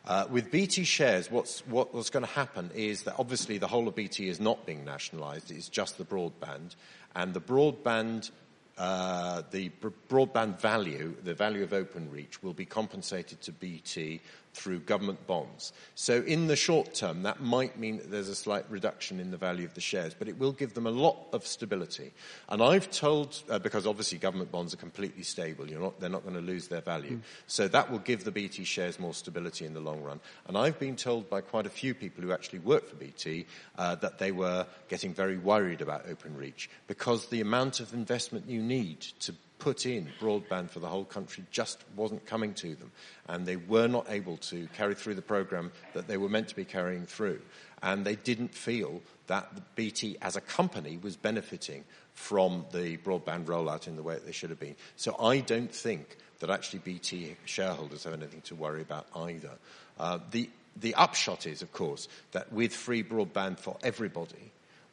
Uh, 0.05 0.25
with 0.29 0.51
BT 0.51 0.83
shares, 0.83 1.31
what's, 1.31 1.65
what, 1.67 1.93
what's 1.93 2.09
going 2.09 2.25
to 2.25 2.31
happen 2.31 2.69
is 2.75 3.03
that 3.03 3.15
obviously 3.17 3.57
the 3.57 3.67
whole 3.67 3.87
of 3.87 3.95
BT 3.95 4.27
is 4.27 4.39
not 4.39 4.65
being 4.65 4.83
nationalised, 4.83 5.49
it's 5.49 5.69
just 5.69 5.97
the 5.97 6.03
broadband. 6.03 6.75
And 7.15 7.33
the 7.33 7.41
broadband 7.41 8.31
uh, 8.77 9.43
the 9.51 9.71
broadband 10.09 10.59
value, 10.59 11.15
the 11.23 11.33
value 11.35 11.63
of 11.63 11.69
Openreach, 11.69 12.41
will 12.41 12.53
be 12.53 12.65
compensated 12.65 13.39
to 13.41 13.51
BT 13.51 14.19
through 14.53 14.79
government 14.79 15.25
bonds. 15.27 15.73
So 15.95 16.21
in 16.21 16.47
the 16.47 16.55
short 16.55 16.93
term, 16.93 17.23
that 17.23 17.41
might 17.41 17.77
mean 17.77 17.97
that 17.97 18.11
there's 18.11 18.29
a 18.29 18.35
slight 18.35 18.65
reduction 18.69 19.19
in 19.19 19.31
the 19.31 19.37
value 19.37 19.65
of 19.65 19.73
the 19.73 19.81
shares, 19.81 20.13
but 20.13 20.27
it 20.27 20.37
will 20.37 20.51
give 20.51 20.73
them 20.73 20.85
a 20.85 20.91
lot 20.91 21.17
of 21.33 21.45
stability. 21.45 22.11
And 22.49 22.61
I've 22.61 22.89
told, 22.91 23.41
uh, 23.49 23.59
because 23.59 23.87
obviously 23.87 24.19
government 24.19 24.51
bonds 24.51 24.73
are 24.73 24.77
completely 24.77 25.23
stable, 25.23 25.65
not, 25.65 25.99
they're 25.99 26.09
not 26.09 26.23
going 26.23 26.35
to 26.35 26.41
lose 26.41 26.67
their 26.67 26.81
value. 26.81 27.17
Mm. 27.17 27.21
So 27.47 27.67
that 27.67 27.91
will 27.91 27.99
give 27.99 28.23
the 28.23 28.31
BT 28.31 28.63
shares 28.63 28.99
more 28.99 29.13
stability 29.13 29.65
in 29.65 29.73
the 29.73 29.79
long 29.79 30.01
run. 30.03 30.19
And 30.47 30.57
I've 30.57 30.79
been 30.79 30.95
told 30.95 31.29
by 31.29 31.41
quite 31.41 31.65
a 31.65 31.71
few 31.71 31.93
people 31.93 32.23
who 32.23 32.31
actually 32.31 32.59
work 32.59 32.87
for 32.87 32.95
BT 32.95 33.45
uh, 33.77 33.95
that 33.95 34.19
they 34.19 34.31
were 34.31 34.67
getting 34.87 35.13
very 35.13 35.37
worried 35.37 35.81
about 35.81 36.07
Openreach 36.07 36.67
because 36.87 37.27
the 37.27 37.41
amount 37.41 37.79
of 37.79 37.93
investment 37.93 38.47
you 38.47 38.61
need 38.61 39.01
to 39.01 39.33
put 39.63 39.85
in 39.85 40.09
broadband 40.19 40.69
for 40.69 40.81
the 40.81 40.89
whole 40.89 41.05
country 41.05 41.45
just 41.49 41.85
wasn't 41.95 42.25
coming 42.25 42.53
to 42.53 42.75
them. 42.75 42.91
And 43.29 43.45
they 43.45 43.55
were 43.55 43.87
not 43.87 44.07
able 44.09 44.35
to 44.37 44.67
carry 44.75 44.93
through 44.93 45.15
the 45.15 45.21
program 45.21 45.71
that 45.93 46.05
they 46.05 46.17
were 46.17 46.27
meant 46.27 46.49
to 46.49 46.55
be 46.55 46.65
carrying 46.65 47.05
through. 47.05 47.39
And 47.81 48.03
they 48.03 48.15
didn't 48.15 48.53
feel 48.53 49.01
that 49.27 49.75
BT 49.75 50.17
as 50.21 50.35
a 50.35 50.41
company 50.41 50.99
was 51.01 51.15
benefiting 51.15 51.85
from 52.13 52.65
the 52.73 52.97
broadband 52.97 53.45
rollout 53.45 53.87
in 53.87 53.95
the 53.95 54.03
way 54.03 54.15
that 54.15 54.25
they 54.25 54.33
should 54.33 54.49
have 54.49 54.59
been. 54.59 54.75
So 54.97 55.15
I 55.17 55.39
don't 55.39 55.73
think 55.73 56.17
that 56.39 56.49
actually 56.49 56.79
BT 56.79 57.37
shareholders 57.45 58.03
have 58.03 58.13
anything 58.13 58.41
to 58.41 58.55
worry 58.55 58.81
about 58.81 59.07
either. 59.15 59.51
Uh, 59.97 60.19
the, 60.31 60.49
the 60.75 60.93
upshot 60.95 61.47
is, 61.47 61.61
of 61.61 61.71
course, 61.71 62.09
that 62.33 62.51
with 62.51 62.75
free 62.75 63.01
broadband 63.01 63.59
for 63.59 63.77
everybody, 63.81 64.51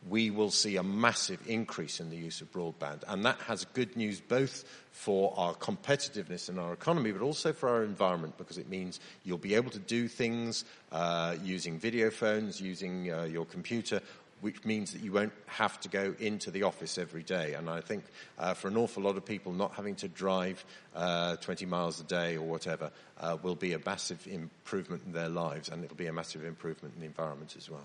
we 0.09 0.31
will 0.31 0.51
see 0.51 0.77
a 0.77 0.83
massive 0.83 1.41
increase 1.47 2.01
in 2.01 2.11
the 2.11 2.17
use 2.17 2.41
of 2.41 2.51
broadband. 2.53 3.03
And 3.07 3.25
that 3.27 3.39
has 3.43 3.65
good 3.67 3.97
news 3.97 4.21
both 4.21 4.65
for 4.93 5.35
our 5.37 5.55
competitiveness 5.55 6.49
in 6.49 6.59
our 6.59 6.73
economy, 6.73 7.13
but 7.13 7.23
also 7.23 7.53
for 7.53 7.69
our 7.69 7.85
environment, 7.85 8.39
because 8.39 8.59
it 8.59 8.69
means 8.69 8.99
you'll 9.25 9.39
be 9.39 9.55
able 9.55 9.71
to 9.71 9.79
do 9.79 10.09
things 10.09 10.65
uh, 10.93 11.37
using 11.45 11.79
video 11.79 12.11
phones, 12.11 12.61
using 12.61 13.13
uh, 13.13 13.25
your 13.25 13.45
computer, 13.45 14.01
which 14.41 14.65
means 14.65 14.93
that 14.93 15.03
you 15.03 15.13
won't 15.13 15.35
have 15.47 15.79
to 15.81 15.89
go 15.91 16.15
into 16.19 16.51
the 16.51 16.63
office 16.63 16.97
every 16.97 17.23
day. 17.23 17.53
And 17.53 17.69
I 17.69 17.83
think 17.83 18.05
uh, 18.39 18.55
for 18.55 18.69
an 18.69 18.79
awful 18.79 19.03
lot 19.03 19.19
of 19.19 19.25
people, 19.27 19.53
not 19.53 19.75
having 19.75 19.97
to 19.97 20.09
drive 20.09 20.65
uh, 20.97 21.37
20 21.37 21.67
miles 21.67 22.01
a 22.01 22.05
day 22.05 22.37
or 22.37 22.43
whatever 22.43 22.91
uh, 23.21 23.37
will 23.43 23.55
be 23.55 23.75
a 23.75 23.81
massive 23.85 24.27
improvement 24.27 25.03
in 25.05 25.13
their 25.13 25.29
lives, 25.29 25.69
and 25.69 25.85
it'll 25.85 25.97
be 25.97 26.07
a 26.07 26.13
massive 26.13 26.45
improvement 26.45 26.95
in 26.95 27.01
the 27.01 27.07
environment 27.07 27.55
as 27.59 27.69
well. 27.69 27.85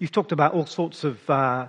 You've 0.00 0.10
talked 0.10 0.32
about 0.32 0.54
all 0.54 0.64
sorts 0.64 1.04
of 1.04 1.30
uh, 1.30 1.68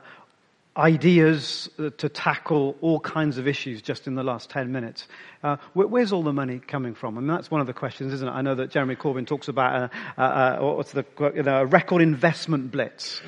ideas 0.78 1.70
uh, 1.78 1.89
to 1.98 2.08
tackle 2.08 2.78
all 2.80 3.00
kinds 3.00 3.38
of 3.38 3.46
issues 3.46 3.82
just 3.82 4.08
in 4.08 4.15
the 4.15 4.24
last 4.24 4.50
10 4.50 4.72
minutes. 4.72 5.08
Uh, 5.44 5.58
where's 5.74 6.13
all 6.13 6.24
the 6.24 6.32
money 6.32 6.60
coming 6.60 6.96
from? 6.96 7.17
I 7.17 7.22
mean, 7.22 7.28
that's 7.28 7.52
one 7.52 7.60
of 7.60 7.67
the 7.67 7.74
questions, 7.74 8.13
isn't 8.13 8.28
it? 8.28 8.32
I 8.32 8.41
know 8.41 8.56
that 8.56 8.72
Jeremy 8.72 8.96
Corbyn 8.96 9.28
talks 9.28 9.50
about 9.50 9.91
a, 10.17 10.22
a, 10.22 10.58
a 10.60 10.76
what's 10.76 10.94
the, 10.94 11.06
you 11.36 11.44
know, 11.44 11.62
a 11.62 11.65
record 11.65 12.02
investment 12.02 12.72
blitz. 12.72 13.20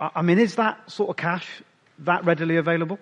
Mm. 0.00 0.10
I 0.14 0.22
mean, 0.22 0.38
is 0.38 0.54
that 0.54 0.90
sort 0.90 1.10
of 1.10 1.16
cash 1.16 1.46
that 2.00 2.24
readily 2.24 2.56
available? 2.56 3.00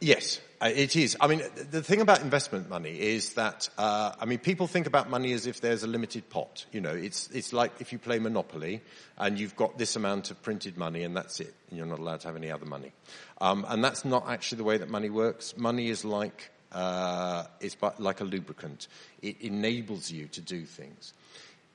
Yes, 0.00 0.40
it 0.62 0.96
is. 0.96 1.16
I 1.20 1.26
mean, 1.26 1.42
the 1.70 1.82
thing 1.82 2.00
about 2.00 2.22
investment 2.22 2.68
money 2.68 2.98
is 2.98 3.34
that, 3.34 3.68
uh, 3.76 4.12
I 4.18 4.24
mean, 4.24 4.38
people 4.38 4.66
think 4.66 4.86
about 4.86 5.10
money 5.10 5.32
as 5.32 5.46
if 5.46 5.60
there's 5.60 5.82
a 5.82 5.86
limited 5.86 6.30
pot. 6.30 6.64
You 6.72 6.80
know, 6.80 6.94
it's, 6.94 7.28
it's 7.30 7.52
like 7.52 7.72
if 7.80 7.92
you 7.92 7.98
play 7.98 8.18
Monopoly 8.18 8.80
and 9.18 9.38
you've 9.38 9.56
got 9.56 9.76
this 9.76 9.96
amount 9.96 10.30
of 10.30 10.42
printed 10.42 10.76
money 10.76 11.02
and 11.02 11.16
that's 11.16 11.40
it. 11.40 11.54
And 11.68 11.78
you're 11.78 11.86
not 11.86 11.98
allowed 11.98 12.20
to 12.20 12.28
have 12.28 12.36
any 12.36 12.50
other 12.50 12.64
money. 12.64 12.92
Um, 13.40 13.66
and 13.68 13.84
that's 13.84 14.04
not 14.04 14.28
actually 14.28 14.58
the 14.58 14.64
way 14.64 14.78
that 14.78 14.88
money 14.88 15.10
works. 15.10 15.56
Money 15.56 15.88
is 15.88 16.04
like, 16.04 16.50
uh, 16.72 17.44
it's 17.60 17.76
like 17.98 18.20
a 18.20 18.24
lubricant. 18.24 18.88
It 19.20 19.40
enables 19.42 20.10
you 20.10 20.26
to 20.28 20.40
do 20.40 20.64
things. 20.64 21.12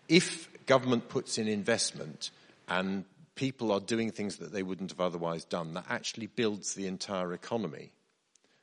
If 0.10 0.50
government 0.66 1.08
puts 1.08 1.38
in 1.38 1.48
investment 1.48 2.32
and 2.68 3.06
people 3.36 3.72
are 3.72 3.80
doing 3.80 4.12
things 4.12 4.38
that 4.38 4.52
they 4.52 4.64
wouldn't 4.64 4.92
have 4.92 5.02
otherwise 5.02 5.44
done, 5.46 5.76
that 5.76 5.86
actually 5.90 6.28
builds 6.28 6.74
the 6.74 6.88
entire 6.88 7.34
economy 7.34 7.92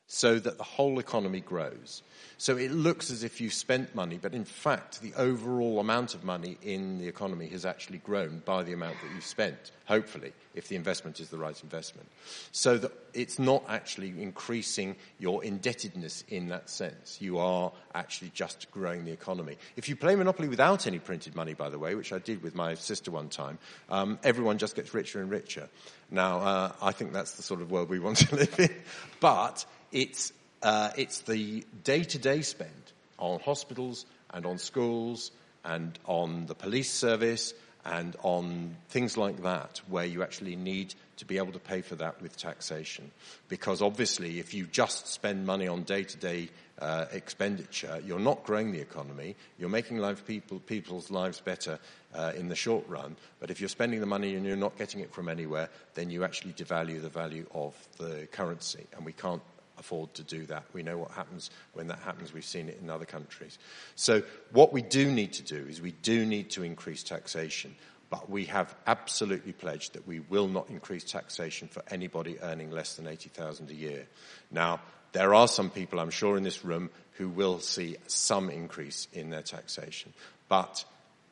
so 0.09 0.38
that 0.38 0.57
the 0.57 0.64
whole 0.64 0.99
economy 0.99 1.40
grows. 1.40 2.03
So 2.38 2.57
it 2.57 2.71
looks 2.71 3.11
as 3.11 3.25
if 3.25 3.40
you've 3.40 3.53
spent 3.53 3.94
money, 3.94 4.18
but 4.21 4.33
in 4.33 4.44
fact, 4.44 5.03
the 5.03 5.12
overall 5.14 5.81
amount 5.81 6.14
of 6.14 6.25
money 6.25 6.57
in 6.62 6.99
the 6.99 7.09
economy 7.09 7.49
has 7.49 7.66
actually 7.66 7.99
grown 7.99 8.42
by 8.44 8.62
the 8.62 8.73
amount 8.73 8.97
that 9.03 9.11
you've 9.12 9.25
spent, 9.25 9.73
hopefully, 9.87 10.33
if 10.55 10.68
the 10.68 10.77
investment 10.77 11.18
is 11.21 11.31
the 11.31 11.37
right 11.37 11.61
investment. 11.62 12.09
So 12.53 12.79
that 12.79 12.92
it's 13.12 13.38
not 13.38 13.64
actually 13.68 14.23
increasing 14.23 14.97
your 15.18 15.42
indebtedness 15.44 16.25
in 16.29 16.49
that 16.49 16.71
sense. 16.71 17.18
You 17.21 17.38
are 17.38 17.73
actually 17.94 18.31
just 18.35 18.71
growing 18.71 19.05
the 19.05 19.12
economy. 19.12 19.57
If 19.77 19.88
you 19.88 19.97
play 19.97 20.14
Monopoly 20.14 20.49
without 20.49 20.87
any 20.87 21.01
printed 21.01 21.35
money, 21.35 21.55
by 21.55 21.68
the 21.68 21.79
way, 21.79 21.97
which 21.97 22.12
I 22.12 22.18
did 22.18 22.42
with 22.42 22.55
my 22.55 22.75
sister 22.75 23.11
one 23.11 23.29
time, 23.29 23.59
um, 23.90 24.18
everyone 24.23 24.59
just 24.59 24.77
gets 24.77 24.94
richer 24.94 25.21
and 25.21 25.29
richer. 25.29 25.68
Now, 26.11 26.38
uh, 26.38 26.73
I 26.81 26.92
think 26.92 27.12
that's 27.12 27.33
the 27.33 27.42
sort 27.42 27.61
of 27.61 27.71
world 27.71 27.88
we 27.90 27.99
want 27.99 28.18
to 28.18 28.37
live 28.37 28.59
in. 28.61 28.75
But 29.21 29.66
it's, 29.92 30.33
uh, 30.62 30.90
it's 30.96 31.20
the 31.20 31.64
day-to-day 31.85 32.42
spend 32.42 32.70
on 33.18 33.40
hospitals 33.40 34.07
and 34.31 34.46
on 34.46 34.59
schools 34.59 35.31
and 35.64 35.98
on 36.05 36.46
the 36.46 36.55
police 36.55 36.90
service 36.90 37.55
and 37.85 38.16
on 38.22 38.77
things 38.90 39.16
like 39.16 39.42
that 39.42 39.81
where 39.88 40.05
you 40.05 40.22
actually 40.22 40.57
need 40.57 40.94
to 41.16 41.24
be 41.24 41.38
able 41.38 41.53
to 41.53 41.59
pay 41.59 41.81
for 41.81 41.94
that 41.96 42.20
with 42.20 42.37
taxation. 42.37 43.11
Because 43.48 43.83
obviously 43.83 44.38
if 44.38 44.53
you 44.53 44.66
just 44.66 45.07
spend 45.09 45.46
money 45.46 45.66
on 45.66 45.83
day-to-day 45.85 46.51
uh, 46.81 47.07
expenditure, 47.12 48.01
you're 48.05 48.20
not 48.20 48.44
growing 48.44 48.72
the 48.72 48.81
economy. 48.81 49.35
You're 49.59 49.68
making 49.68 49.98
life 49.98 50.24
people, 50.27 50.61
people's 50.61 51.11
lives 51.11 51.40
better 51.40 51.79
uh, 52.14 52.33
in 52.37 52.48
the 52.48 52.55
short 52.55 52.88
run. 52.88 53.16
But 53.40 53.51
if 53.51 53.61
you're 53.61 53.68
spending 53.68 54.01
the 54.01 54.07
money 54.07 54.37
and 54.37 54.44
you're 54.46 54.57
not 54.57 54.79
getting 54.79 55.01
it 55.01 55.12
from 55.12 55.29
anywhere, 55.29 55.68
then 55.94 56.11
you 56.11 56.24
actually 56.24 56.53
devalue 56.53 57.01
the 57.01 57.09
value 57.09 57.46
of 57.55 57.74
the 57.98 58.29
currency. 58.31 58.87
And 58.96 59.05
we 59.05 59.12
can't 59.12 59.42
afford 59.78 60.14
to 60.14 60.22
do 60.22 60.46
that. 60.46 60.64
We 60.72 60.82
know 60.82 60.98
what 60.98 61.12
happens 61.12 61.50
when 61.72 61.88
that 61.88 62.00
happens. 62.00 62.32
We've 62.32 62.44
seen 62.44 62.68
it 62.68 62.78
in 62.80 62.90
other 62.90 63.04
countries. 63.04 63.58
So 63.94 64.22
what 64.52 64.72
we 64.72 64.82
do 64.82 65.10
need 65.10 65.34
to 65.34 65.42
do 65.42 65.66
is 65.68 65.80
we 65.80 65.92
do 65.92 66.26
need 66.26 66.50
to 66.50 66.62
increase 66.62 67.02
taxation. 67.02 67.74
But 68.10 68.30
we 68.30 68.46
have 68.46 68.74
absolutely 68.86 69.52
pledged 69.52 69.94
that 69.94 70.06
we 70.06 70.20
will 70.20 70.48
not 70.48 70.70
increase 70.70 71.04
taxation 71.04 71.68
for 71.68 71.82
anybody 71.90 72.38
earning 72.40 72.70
less 72.70 72.94
than 72.94 73.06
80,000 73.06 73.70
a 73.70 73.74
year. 73.74 74.06
Now, 74.50 74.80
there 75.12 75.34
are 75.34 75.48
some 75.48 75.70
people, 75.70 76.00
I'm 76.00 76.10
sure, 76.10 76.36
in 76.36 76.42
this 76.42 76.64
room 76.64 76.90
who 77.12 77.28
will 77.28 77.60
see 77.60 77.96
some 78.06 78.50
increase 78.50 79.08
in 79.12 79.30
their 79.30 79.42
taxation. 79.42 80.14
But 80.48 80.84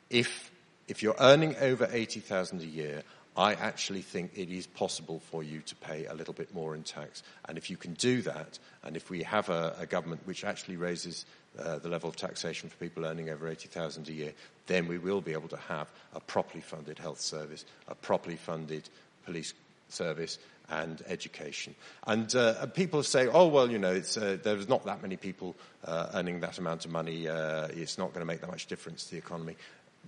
if, 0.09 0.51
if 0.87 1.01
you're 1.01 1.15
earning 1.19 1.55
over 1.57 1.87
80,000 1.91 2.61
a 2.61 2.65
year, 2.65 3.03
I 3.37 3.53
actually 3.53 4.01
think 4.01 4.31
it 4.35 4.49
is 4.49 4.65
possible 4.65 5.19
for 5.19 5.43
you 5.43 5.61
to 5.61 5.75
pay 5.75 6.05
a 6.05 6.13
little 6.13 6.33
bit 6.33 6.53
more 6.55 6.73
in 6.73 6.81
tax. 6.81 7.21
And 7.47 7.57
if 7.57 7.69
you 7.69 7.77
can 7.77 7.93
do 7.93 8.23
that, 8.23 8.57
and 8.83 8.95
if 8.95 9.11
we 9.11 9.21
have 9.23 9.49
a, 9.49 9.75
a 9.79 9.85
government 9.85 10.21
which 10.25 10.43
actually 10.43 10.77
raises 10.77 11.25
uh, 11.59 11.77
the 11.77 11.89
level 11.89 12.09
of 12.09 12.15
taxation 12.15 12.67
for 12.67 12.77
people 12.77 13.05
earning 13.05 13.29
over 13.29 13.47
80,000 13.47 14.09
a 14.09 14.11
year, 14.11 14.33
then 14.65 14.87
we 14.87 14.97
will 14.97 15.21
be 15.21 15.33
able 15.33 15.49
to 15.49 15.57
have 15.57 15.87
a 16.13 16.19
properly 16.19 16.61
funded 16.61 16.97
health 16.97 17.21
service, 17.21 17.63
a 17.87 17.93
properly 17.93 18.37
funded 18.37 18.89
police 19.23 19.53
service, 19.89 20.39
and 20.69 21.01
education. 21.07 21.75
And 22.05 22.33
uh, 22.35 22.65
people 22.67 23.03
say, 23.03 23.27
oh, 23.27 23.47
well, 23.47 23.71
you 23.71 23.77
know, 23.77 24.01
uh, 24.17 24.37
there's 24.41 24.67
not 24.67 24.85
that 24.85 25.01
many 25.01 25.15
people 25.15 25.55
uh, 25.85 26.09
earning 26.13 26.41
that 26.41 26.57
amount 26.57 26.85
of 26.85 26.91
money. 26.91 27.27
Uh, 27.27 27.67
it's 27.67 27.97
not 27.97 28.13
going 28.13 28.21
to 28.21 28.25
make 28.25 28.41
that 28.41 28.49
much 28.49 28.65
difference 28.65 29.05
to 29.05 29.11
the 29.11 29.17
economy. 29.17 29.55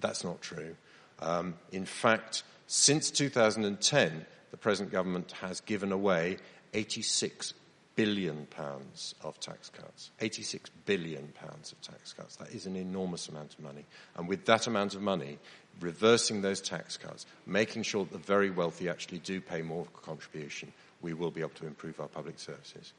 That's 0.02 0.24
not 0.24 0.42
true. 0.42 0.76
Um, 1.22 1.56
in 1.72 1.86
fact, 1.86 2.44
since 2.72 3.10
2010, 3.10 4.28
the 4.52 4.58
present 4.58 4.92
government 4.92 5.32
has 5.42 5.60
given 5.62 5.92
away 5.92 6.38
86 6.76 7.56
billion 7.96 8.46
pounds 8.46 9.16
of 9.24 9.40
tax 9.40 9.72
cuts. 9.72 10.12
86 10.20 10.70
billion 10.86 11.30
pounds 11.30 11.72
of 11.72 11.82
tax 11.82 12.14
cuts. 12.14 12.36
That 12.36 12.52
is 12.52 12.68
an 12.68 12.76
enormous 12.76 13.28
amount 13.28 13.56
of 13.56 13.62
money. 13.62 13.86
And 14.16 14.28
with 14.28 14.46
that 14.46 14.68
amount 14.68 14.94
of 14.94 15.02
money, 15.02 15.40
reversing 15.82 16.44
those 16.44 16.62
tax 16.62 16.96
cuts, 16.96 17.26
making 17.48 17.82
sure 17.82 18.06
that 18.06 18.12
the 18.12 18.20
very 18.20 18.52
wealthy 18.52 18.88
actually 18.88 19.18
do 19.18 19.42
pay 19.42 19.64
more 19.64 19.88
contribution, 20.04 20.72
we 21.02 21.16
will 21.16 21.32
be 21.32 21.42
able 21.42 21.50
to 21.56 21.66
improve 21.66 22.00
our 22.00 22.08
public 22.08 22.38
services. 22.38 22.94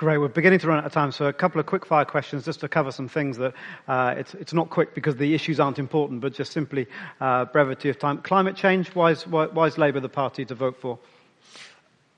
Great. 0.00 0.16
We're 0.16 0.28
beginning 0.28 0.60
to 0.60 0.66
run 0.66 0.78
out 0.78 0.86
of 0.86 0.92
time, 0.92 1.12
so 1.12 1.26
a 1.26 1.32
couple 1.34 1.60
of 1.60 1.66
quick 1.66 1.84
fire 1.84 2.06
questions 2.06 2.46
just 2.46 2.60
to 2.60 2.70
cover 2.70 2.90
some 2.90 3.06
things 3.06 3.36
that 3.36 3.52
uh, 3.86 4.14
it's, 4.16 4.32
it's 4.32 4.54
not 4.54 4.70
quick 4.70 4.94
because 4.94 5.16
the 5.16 5.34
issues 5.34 5.60
aren't 5.60 5.78
important, 5.78 6.22
but 6.22 6.32
just 6.32 6.52
simply 6.52 6.86
uh, 7.20 7.44
brevity 7.44 7.90
of 7.90 7.98
time. 7.98 8.16
Climate 8.22 8.56
change, 8.56 8.88
why 8.94 9.10
is, 9.10 9.26
why, 9.26 9.44
why 9.48 9.66
is 9.66 9.76
Labour 9.76 10.00
the 10.00 10.08
party 10.08 10.46
to 10.46 10.54
vote 10.54 10.78
for? 10.80 10.98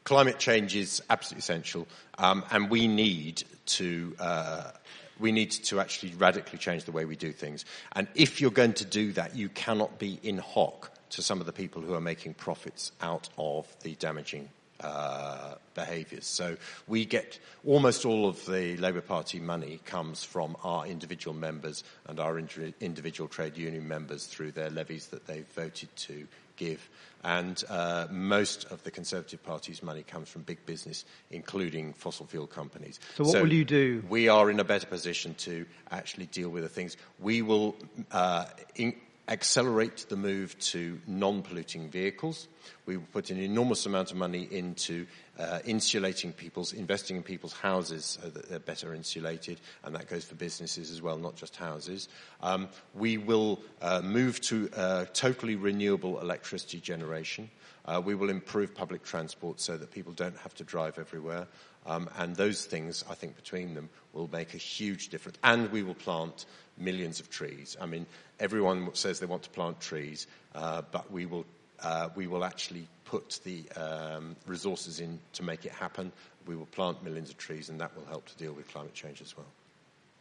climate 0.04 0.38
change 0.38 0.76
is 0.76 1.02
absolutely 1.10 1.40
essential, 1.40 1.88
um, 2.18 2.44
and 2.52 2.70
we 2.70 2.86
need 2.86 3.42
to. 3.66 4.14
Uh, 4.20 4.70
we 5.18 5.32
need 5.32 5.50
to 5.50 5.80
actually 5.80 6.14
radically 6.14 6.60
change 6.60 6.84
the 6.84 6.92
way 6.92 7.04
we 7.04 7.16
do 7.16 7.32
things. 7.32 7.64
And 7.96 8.06
if 8.14 8.40
you're 8.40 8.52
going 8.52 8.74
to 8.74 8.84
do 8.84 9.10
that, 9.14 9.34
you 9.34 9.48
cannot 9.48 9.98
be 9.98 10.20
in 10.22 10.38
hock 10.38 10.92
to 11.10 11.22
some 11.22 11.40
of 11.40 11.46
the 11.46 11.52
people 11.52 11.82
who 11.82 11.94
are 11.94 12.00
making 12.00 12.34
profits 12.34 12.92
out 13.00 13.28
of 13.36 13.66
the 13.82 13.96
damaging 13.96 14.48
uh, 14.82 15.54
behaviours. 15.74 16.26
So 16.26 16.56
we 16.86 17.04
get 17.04 17.38
almost 17.64 18.04
all 18.04 18.28
of 18.28 18.44
the 18.46 18.76
Labour 18.76 19.00
Party 19.00 19.40
money 19.40 19.80
comes 19.84 20.24
from 20.24 20.56
our 20.62 20.86
individual 20.86 21.34
members 21.34 21.84
and 22.06 22.20
our 22.20 22.38
individual 22.38 23.28
trade 23.28 23.56
union 23.56 23.86
members 23.88 24.26
through 24.26 24.52
their 24.52 24.70
levies 24.70 25.08
that 25.08 25.26
they've 25.26 25.46
voted 25.54 25.94
to 25.96 26.26
give. 26.56 26.88
And 27.24 27.62
uh, 27.68 28.08
most 28.10 28.64
of 28.72 28.82
the 28.82 28.90
Conservative 28.90 29.42
Party's 29.42 29.82
money 29.82 30.02
comes 30.02 30.28
from 30.28 30.42
big 30.42 30.64
business, 30.66 31.04
including 31.30 31.92
fossil 31.92 32.26
fuel 32.26 32.48
companies. 32.48 32.98
So, 33.16 33.24
what 33.24 33.32
so 33.32 33.42
will 33.42 33.52
you 33.52 33.64
do? 33.64 34.02
We 34.08 34.28
are 34.28 34.50
in 34.50 34.58
a 34.58 34.64
better 34.64 34.86
position 34.86 35.34
to 35.36 35.64
actually 35.90 36.26
deal 36.26 36.48
with 36.48 36.64
the 36.64 36.68
things. 36.68 36.96
We 37.20 37.42
will 37.42 37.76
uh, 38.10 38.46
in- 38.74 38.96
accelerate 39.28 40.06
the 40.08 40.16
move 40.16 40.58
to 40.58 41.00
non-polluting 41.06 41.90
vehicles. 41.90 42.48
We 42.86 42.96
will 42.96 43.06
put 43.12 43.30
an 43.30 43.38
enormous 43.38 43.86
amount 43.86 44.10
of 44.10 44.16
money 44.16 44.48
into 44.50 45.06
uh, 45.38 45.60
insulating 45.64 46.32
people's, 46.32 46.72
investing 46.72 47.16
in 47.16 47.22
people's 47.22 47.52
houses 47.52 48.18
so 48.20 48.28
that 48.28 48.48
they're 48.48 48.58
better 48.58 48.94
insulated, 48.94 49.60
and 49.84 49.94
that 49.94 50.08
goes 50.08 50.24
for 50.24 50.34
businesses 50.34 50.90
as 50.90 51.00
well, 51.00 51.18
not 51.18 51.36
just 51.36 51.56
houses. 51.56 52.08
Um, 52.40 52.68
we 52.94 53.16
will 53.16 53.62
uh, 53.80 54.02
move 54.02 54.40
to 54.42 54.68
uh, 54.76 55.04
totally 55.12 55.56
renewable 55.56 56.20
electricity 56.20 56.80
generation. 56.80 57.50
Uh, 57.84 58.00
we 58.04 58.14
will 58.14 58.30
improve 58.30 58.74
public 58.74 59.02
transport 59.02 59.60
so 59.60 59.76
that 59.76 59.90
people 59.90 60.12
don't 60.12 60.36
have 60.38 60.54
to 60.54 60.64
drive 60.64 60.98
everywhere. 60.98 61.46
Um, 61.84 62.08
and 62.16 62.36
those 62.36 62.64
things, 62.64 63.04
I 63.10 63.14
think, 63.14 63.34
between 63.34 63.74
them 63.74 63.88
will 64.12 64.28
make 64.30 64.54
a 64.54 64.58
huge 64.58 65.08
difference. 65.08 65.38
And 65.42 65.72
we 65.72 65.82
will 65.82 65.94
plant 65.94 66.46
millions 66.82 67.20
of 67.20 67.30
trees. 67.30 67.76
I 67.80 67.86
mean, 67.86 68.06
everyone 68.40 68.94
says 68.94 69.20
they 69.20 69.26
want 69.26 69.42
to 69.44 69.50
plant 69.50 69.80
trees, 69.80 70.26
uh, 70.54 70.82
but 70.90 71.10
we 71.10 71.26
will, 71.26 71.46
uh, 71.82 72.08
we 72.14 72.26
will 72.26 72.44
actually 72.44 72.88
put 73.04 73.40
the 73.44 73.64
um, 73.76 74.36
resources 74.46 75.00
in 75.00 75.18
to 75.34 75.42
make 75.42 75.64
it 75.64 75.72
happen. 75.72 76.12
We 76.46 76.56
will 76.56 76.66
plant 76.66 77.02
millions 77.02 77.30
of 77.30 77.38
trees, 77.38 77.68
and 77.68 77.80
that 77.80 77.96
will 77.96 78.06
help 78.06 78.26
to 78.26 78.36
deal 78.36 78.52
with 78.52 78.68
climate 78.68 78.94
change 78.94 79.20
as 79.20 79.36
well. 79.36 79.46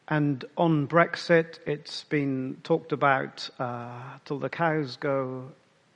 And 0.08 0.44
on 0.58 0.88
Brexit, 0.88 1.60
it's 1.66 2.04
been 2.04 2.58
talked 2.64 2.92
about 2.92 3.50
uh, 3.60 4.18
till 4.26 4.40
the 4.40 4.50
cows 4.50 4.98
go 4.98 5.52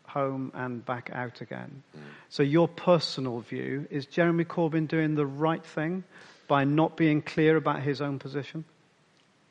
home 0.08 0.52
and 0.54 0.86
back 0.86 1.10
out 1.12 1.42
again. 1.42 1.84
Mm. 1.96 2.02
So, 2.30 2.42
your 2.42 2.68
personal 2.68 3.42
view 3.42 3.88
is 3.90 4.06
Jeremy 4.06 4.46
Corbyn 4.46 4.88
doing 4.88 5.16
the 5.16 5.26
right 5.26 5.66
thing 5.66 6.06
by 6.48 6.64
not 6.64 6.96
being 6.96 7.22
clear 7.22 7.58
about 7.58 7.82
his 7.82 8.02
own 8.02 8.20
position? 8.20 8.64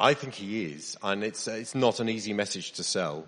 I 0.00 0.14
think 0.14 0.34
he 0.34 0.64
is, 0.64 0.96
and 1.02 1.22
it's, 1.22 1.46
it's 1.46 1.74
not 1.74 2.00
an 2.00 2.08
easy 2.08 2.32
message 2.32 2.72
to 2.72 2.84
sell. 2.84 3.26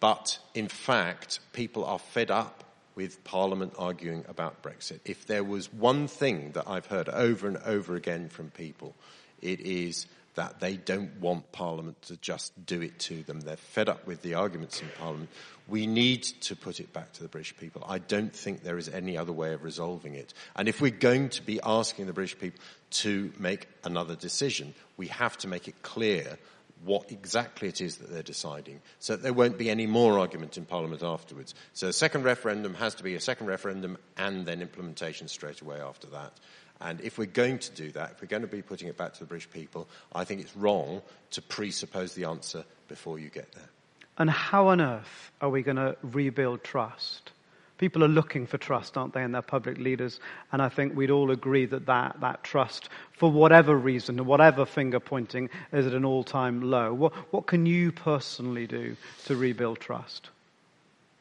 But 0.00 0.38
in 0.54 0.68
fact, 0.68 1.40
people 1.52 1.84
are 1.84 1.98
fed 1.98 2.30
up 2.30 2.64
with 2.94 3.22
Parliament 3.24 3.74
arguing 3.78 4.24
about 4.28 4.62
Brexit. 4.62 5.00
If 5.04 5.26
there 5.26 5.44
was 5.44 5.72
one 5.72 6.08
thing 6.08 6.52
that 6.52 6.64
I've 6.66 6.86
heard 6.86 7.08
over 7.08 7.46
and 7.46 7.56
over 7.58 7.94
again 7.94 8.28
from 8.28 8.50
people, 8.50 8.94
it 9.40 9.60
is 9.60 10.06
that 10.38 10.60
they 10.60 10.76
don't 10.76 11.20
want 11.20 11.50
Parliament 11.50 12.00
to 12.02 12.16
just 12.18 12.52
do 12.64 12.80
it 12.80 12.96
to 13.00 13.24
them. 13.24 13.40
They're 13.40 13.56
fed 13.56 13.88
up 13.88 14.06
with 14.06 14.22
the 14.22 14.34
arguments 14.34 14.80
in 14.80 14.86
Parliament. 14.96 15.30
We 15.66 15.88
need 15.88 16.22
to 16.22 16.54
put 16.54 16.78
it 16.78 16.92
back 16.92 17.12
to 17.14 17.24
the 17.24 17.28
British 17.28 17.56
people. 17.56 17.84
I 17.84 17.98
don't 17.98 18.32
think 18.32 18.62
there 18.62 18.78
is 18.78 18.88
any 18.88 19.18
other 19.18 19.32
way 19.32 19.52
of 19.52 19.64
resolving 19.64 20.14
it. 20.14 20.32
And 20.54 20.68
if 20.68 20.80
we're 20.80 20.92
going 20.92 21.30
to 21.30 21.42
be 21.42 21.58
asking 21.64 22.06
the 22.06 22.12
British 22.12 22.38
people 22.38 22.60
to 22.90 23.32
make 23.36 23.66
another 23.82 24.14
decision, 24.14 24.74
we 24.96 25.08
have 25.08 25.36
to 25.38 25.48
make 25.48 25.66
it 25.66 25.82
clear 25.82 26.38
what 26.84 27.10
exactly 27.10 27.66
it 27.66 27.80
is 27.80 27.96
that 27.96 28.08
they're 28.08 28.22
deciding, 28.22 28.80
so 29.00 29.16
that 29.16 29.24
there 29.24 29.32
won't 29.32 29.58
be 29.58 29.68
any 29.68 29.86
more 29.86 30.20
argument 30.20 30.56
in 30.56 30.64
Parliament 30.64 31.02
afterwards. 31.02 31.52
So 31.72 31.88
a 31.88 31.92
second 31.92 32.22
referendum 32.22 32.74
has 32.74 32.94
to 32.94 33.02
be 33.02 33.16
a 33.16 33.20
second 33.20 33.48
referendum 33.48 33.98
and 34.16 34.46
then 34.46 34.62
implementation 34.62 35.26
straight 35.26 35.60
away 35.60 35.80
after 35.80 36.06
that. 36.10 36.32
And 36.80 37.00
if 37.00 37.18
we're 37.18 37.26
going 37.26 37.58
to 37.58 37.72
do 37.72 37.90
that, 37.92 38.12
if 38.12 38.22
we're 38.22 38.28
going 38.28 38.42
to 38.42 38.48
be 38.48 38.62
putting 38.62 38.88
it 38.88 38.96
back 38.96 39.14
to 39.14 39.20
the 39.20 39.26
British 39.26 39.50
people, 39.50 39.88
I 40.12 40.24
think 40.24 40.40
it's 40.40 40.56
wrong 40.56 41.02
to 41.32 41.42
presuppose 41.42 42.14
the 42.14 42.24
answer 42.24 42.64
before 42.86 43.18
you 43.18 43.28
get 43.30 43.52
there. 43.52 43.68
And 44.16 44.30
how 44.30 44.68
on 44.68 44.80
earth 44.80 45.30
are 45.40 45.50
we 45.50 45.62
going 45.62 45.76
to 45.76 45.96
rebuild 46.02 46.64
trust? 46.64 47.32
People 47.78 48.02
are 48.02 48.08
looking 48.08 48.46
for 48.46 48.58
trust, 48.58 48.96
aren't 48.96 49.14
they, 49.14 49.22
in 49.22 49.30
their 49.30 49.42
public 49.42 49.78
leaders? 49.78 50.18
And 50.50 50.60
I 50.60 50.68
think 50.68 50.96
we'd 50.96 51.12
all 51.12 51.30
agree 51.30 51.66
that 51.66 51.86
that, 51.86 52.20
that 52.20 52.42
trust, 52.42 52.88
for 53.12 53.30
whatever 53.30 53.76
reason, 53.76 54.26
whatever 54.26 54.66
finger 54.66 54.98
pointing, 54.98 55.48
is 55.72 55.86
at 55.86 55.94
an 55.94 56.04
all 56.04 56.24
time 56.24 56.60
low. 56.62 56.92
What, 56.92 57.12
what 57.32 57.46
can 57.46 57.66
you 57.66 57.92
personally 57.92 58.66
do 58.66 58.96
to 59.26 59.36
rebuild 59.36 59.78
trust? 59.78 60.30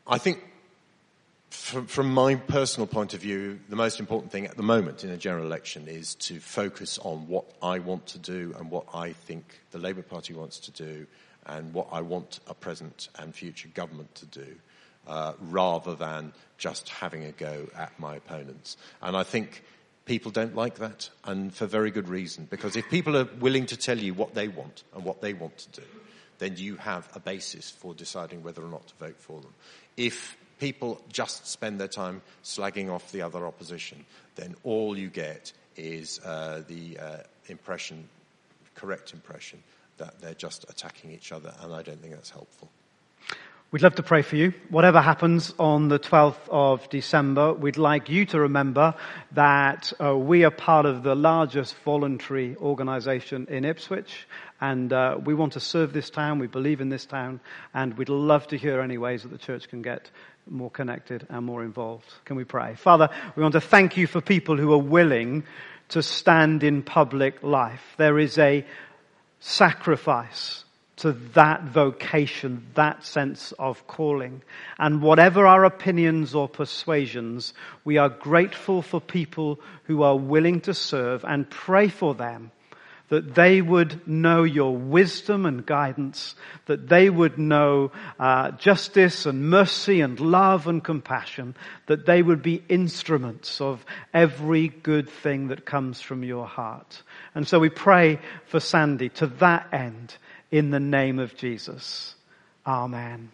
I 0.07 0.17
think, 0.17 0.43
from, 1.49 1.87
from 1.87 2.13
my 2.13 2.35
personal 2.35 2.87
point 2.87 3.13
of 3.13 3.21
view, 3.21 3.59
the 3.69 3.75
most 3.75 3.99
important 3.99 4.31
thing 4.31 4.45
at 4.45 4.57
the 4.57 4.63
moment 4.63 5.03
in 5.03 5.09
a 5.09 5.17
general 5.17 5.45
election 5.45 5.87
is 5.87 6.15
to 6.15 6.39
focus 6.39 6.99
on 6.99 7.27
what 7.27 7.45
I 7.61 7.79
want 7.79 8.07
to 8.07 8.19
do 8.19 8.55
and 8.57 8.69
what 8.69 8.85
I 8.93 9.13
think 9.13 9.59
the 9.71 9.79
Labour 9.79 10.01
Party 10.01 10.33
wants 10.33 10.59
to 10.59 10.71
do 10.71 11.07
and 11.45 11.73
what 11.73 11.87
I 11.91 12.01
want 12.01 12.39
a 12.47 12.53
present 12.53 13.09
and 13.17 13.33
future 13.33 13.69
government 13.73 14.13
to 14.15 14.25
do. 14.25 14.55
Uh, 15.07 15.31
rather 15.39 15.95
than 15.95 16.33
just 16.57 16.89
having 16.89 17.23
a 17.23 17.31
go 17.31 17.65
at 17.77 17.97
my 17.97 18.17
opponents. 18.17 18.75
And 19.01 19.15
I 19.15 19.23
think 19.23 19.63
people 20.03 20.31
don't 20.31 20.53
like 20.53 20.79
that, 20.79 21.09
and 21.23 21.53
for 21.53 21.65
very 21.65 21.91
good 21.91 22.09
reason, 22.09 22.45
because 22.49 22.75
if 22.75 22.89
people 22.89 23.15
are 23.15 23.23
willing 23.39 23.67
to 23.67 23.77
tell 23.77 23.97
you 23.97 24.13
what 24.13 24.33
they 24.33 24.49
want 24.49 24.83
and 24.93 25.05
what 25.05 25.21
they 25.21 25.33
want 25.33 25.57
to 25.59 25.79
do, 25.79 25.87
then 26.39 26.57
you 26.57 26.75
have 26.75 27.07
a 27.15 27.21
basis 27.21 27.69
for 27.69 27.93
deciding 27.93 28.43
whether 28.43 28.61
or 28.61 28.67
not 28.67 28.85
to 28.87 28.95
vote 28.95 29.15
for 29.17 29.39
them. 29.39 29.53
If 29.95 30.35
people 30.59 31.01
just 31.11 31.47
spend 31.47 31.79
their 31.79 31.87
time 31.87 32.21
slagging 32.43 32.89
off 32.89 33.11
the 33.11 33.21
other 33.21 33.45
opposition, 33.45 34.05
then 34.35 34.55
all 34.63 34.97
you 34.97 35.09
get 35.09 35.51
is 35.75 36.19
uh, 36.25 36.63
the 36.67 36.97
uh, 36.99 37.17
impression 37.47 38.07
correct 38.75 39.11
impression 39.13 39.61
that 39.97 40.19
they're 40.21 40.33
just 40.35 40.65
attacking 40.69 41.11
each 41.11 41.31
other, 41.31 41.53
and 41.61 41.73
I 41.73 41.81
don't 41.81 41.99
think 41.99 42.13
that's 42.13 42.29
helpful. 42.29 42.69
We'd 43.69 43.81
love 43.81 43.95
to 43.95 44.03
pray 44.03 44.21
for 44.21 44.37
you. 44.37 44.53
Whatever 44.69 45.01
happens 45.01 45.53
on 45.59 45.89
the 45.89 45.99
12th 45.99 46.47
of 46.49 46.89
December, 46.89 47.51
we'd 47.51 47.75
like 47.75 48.07
you 48.07 48.25
to 48.27 48.39
remember 48.39 48.95
that 49.33 49.91
uh, 49.99 50.15
we 50.15 50.45
are 50.45 50.51
part 50.51 50.85
of 50.85 51.03
the 51.03 51.15
largest 51.15 51.75
voluntary 51.83 52.55
organization 52.55 53.45
in 53.49 53.65
Ipswich, 53.65 54.25
and 54.61 54.93
uh, 54.93 55.17
we 55.21 55.33
want 55.33 55.53
to 55.53 55.59
serve 55.59 55.91
this 55.91 56.09
town. 56.09 56.39
We 56.39 56.47
believe 56.47 56.79
in 56.79 56.87
this 56.87 57.05
town, 57.05 57.41
and 57.73 57.97
we'd 57.97 58.07
love 58.07 58.47
to 58.47 58.57
hear 58.57 58.79
any 58.79 58.97
ways 58.97 59.23
that 59.23 59.29
the 59.29 59.37
church 59.37 59.67
can 59.67 59.81
get 59.81 60.11
more 60.49 60.71
connected 60.71 61.25
and 61.29 61.45
more 61.45 61.63
involved. 61.63 62.05
Can 62.25 62.35
we 62.35 62.43
pray? 62.43 62.75
Father, 62.75 63.09
we 63.35 63.41
want 63.41 63.53
to 63.53 63.61
thank 63.61 63.97
you 63.97 64.07
for 64.07 64.21
people 64.21 64.57
who 64.57 64.73
are 64.73 64.77
willing 64.77 65.43
to 65.89 66.03
stand 66.03 66.63
in 66.63 66.83
public 66.83 67.41
life. 67.43 67.81
There 67.97 68.19
is 68.19 68.37
a 68.37 68.65
sacrifice 69.39 70.63
to 70.97 71.11
that 71.33 71.63
vocation, 71.63 72.65
that 72.73 73.03
sense 73.03 73.51
of 73.53 73.85
calling. 73.87 74.41
And 74.79 75.01
whatever 75.01 75.45
our 75.45 75.63
opinions 75.63 76.33
or 76.33 76.49
persuasions, 76.49 77.53
we 77.85 77.97
are 77.97 78.09
grateful 78.09 78.81
for 78.81 78.99
people 78.99 79.59
who 79.83 80.01
are 80.01 80.17
willing 80.17 80.61
to 80.61 80.73
serve 80.73 81.23
and 81.23 81.49
pray 81.49 81.87
for 81.87 82.15
them 82.15 82.51
that 83.09 83.35
they 83.35 83.61
would 83.61 84.07
know 84.07 84.43
your 84.43 84.75
wisdom 84.75 85.45
and 85.45 85.65
guidance, 85.65 86.35
that 86.65 86.89
they 86.89 87.09
would 87.09 87.37
know 87.37 87.91
uh, 88.19 88.51
justice 88.51 89.25
and 89.25 89.49
mercy 89.49 90.01
and 90.01 90.19
love 90.19 90.67
and 90.67 90.83
compassion, 90.83 91.55
that 91.85 92.05
they 92.05 92.21
would 92.21 92.41
be 92.41 92.63
instruments 92.67 93.61
of 93.61 93.85
every 94.13 94.67
good 94.67 95.09
thing 95.09 95.47
that 95.47 95.65
comes 95.65 96.01
from 96.01 96.23
your 96.23 96.45
heart. 96.45 97.01
And 97.33 97.47
so 97.47 97.59
we 97.59 97.69
pray 97.69 98.19
for 98.45 98.59
Sandy 98.59 99.09
to 99.09 99.27
that 99.27 99.67
end 99.73 100.15
in 100.51 100.71
the 100.71 100.79
name 100.79 101.19
of 101.19 101.35
Jesus. 101.35 102.15
Amen. 102.65 103.31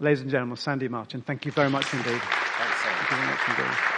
Ladies 0.00 0.22
and 0.22 0.30
gentlemen, 0.30 0.56
Sandy 0.56 0.88
Martin, 0.88 1.22
thank 1.22 1.46
you 1.46 1.52
very 1.52 1.70
much 1.70 1.92
indeed. 1.92 2.06
Thanks. 2.06 2.76
Thank 2.82 3.10
you 3.10 3.16
very 3.16 3.28
much 3.28 3.48
indeed. 3.48 3.91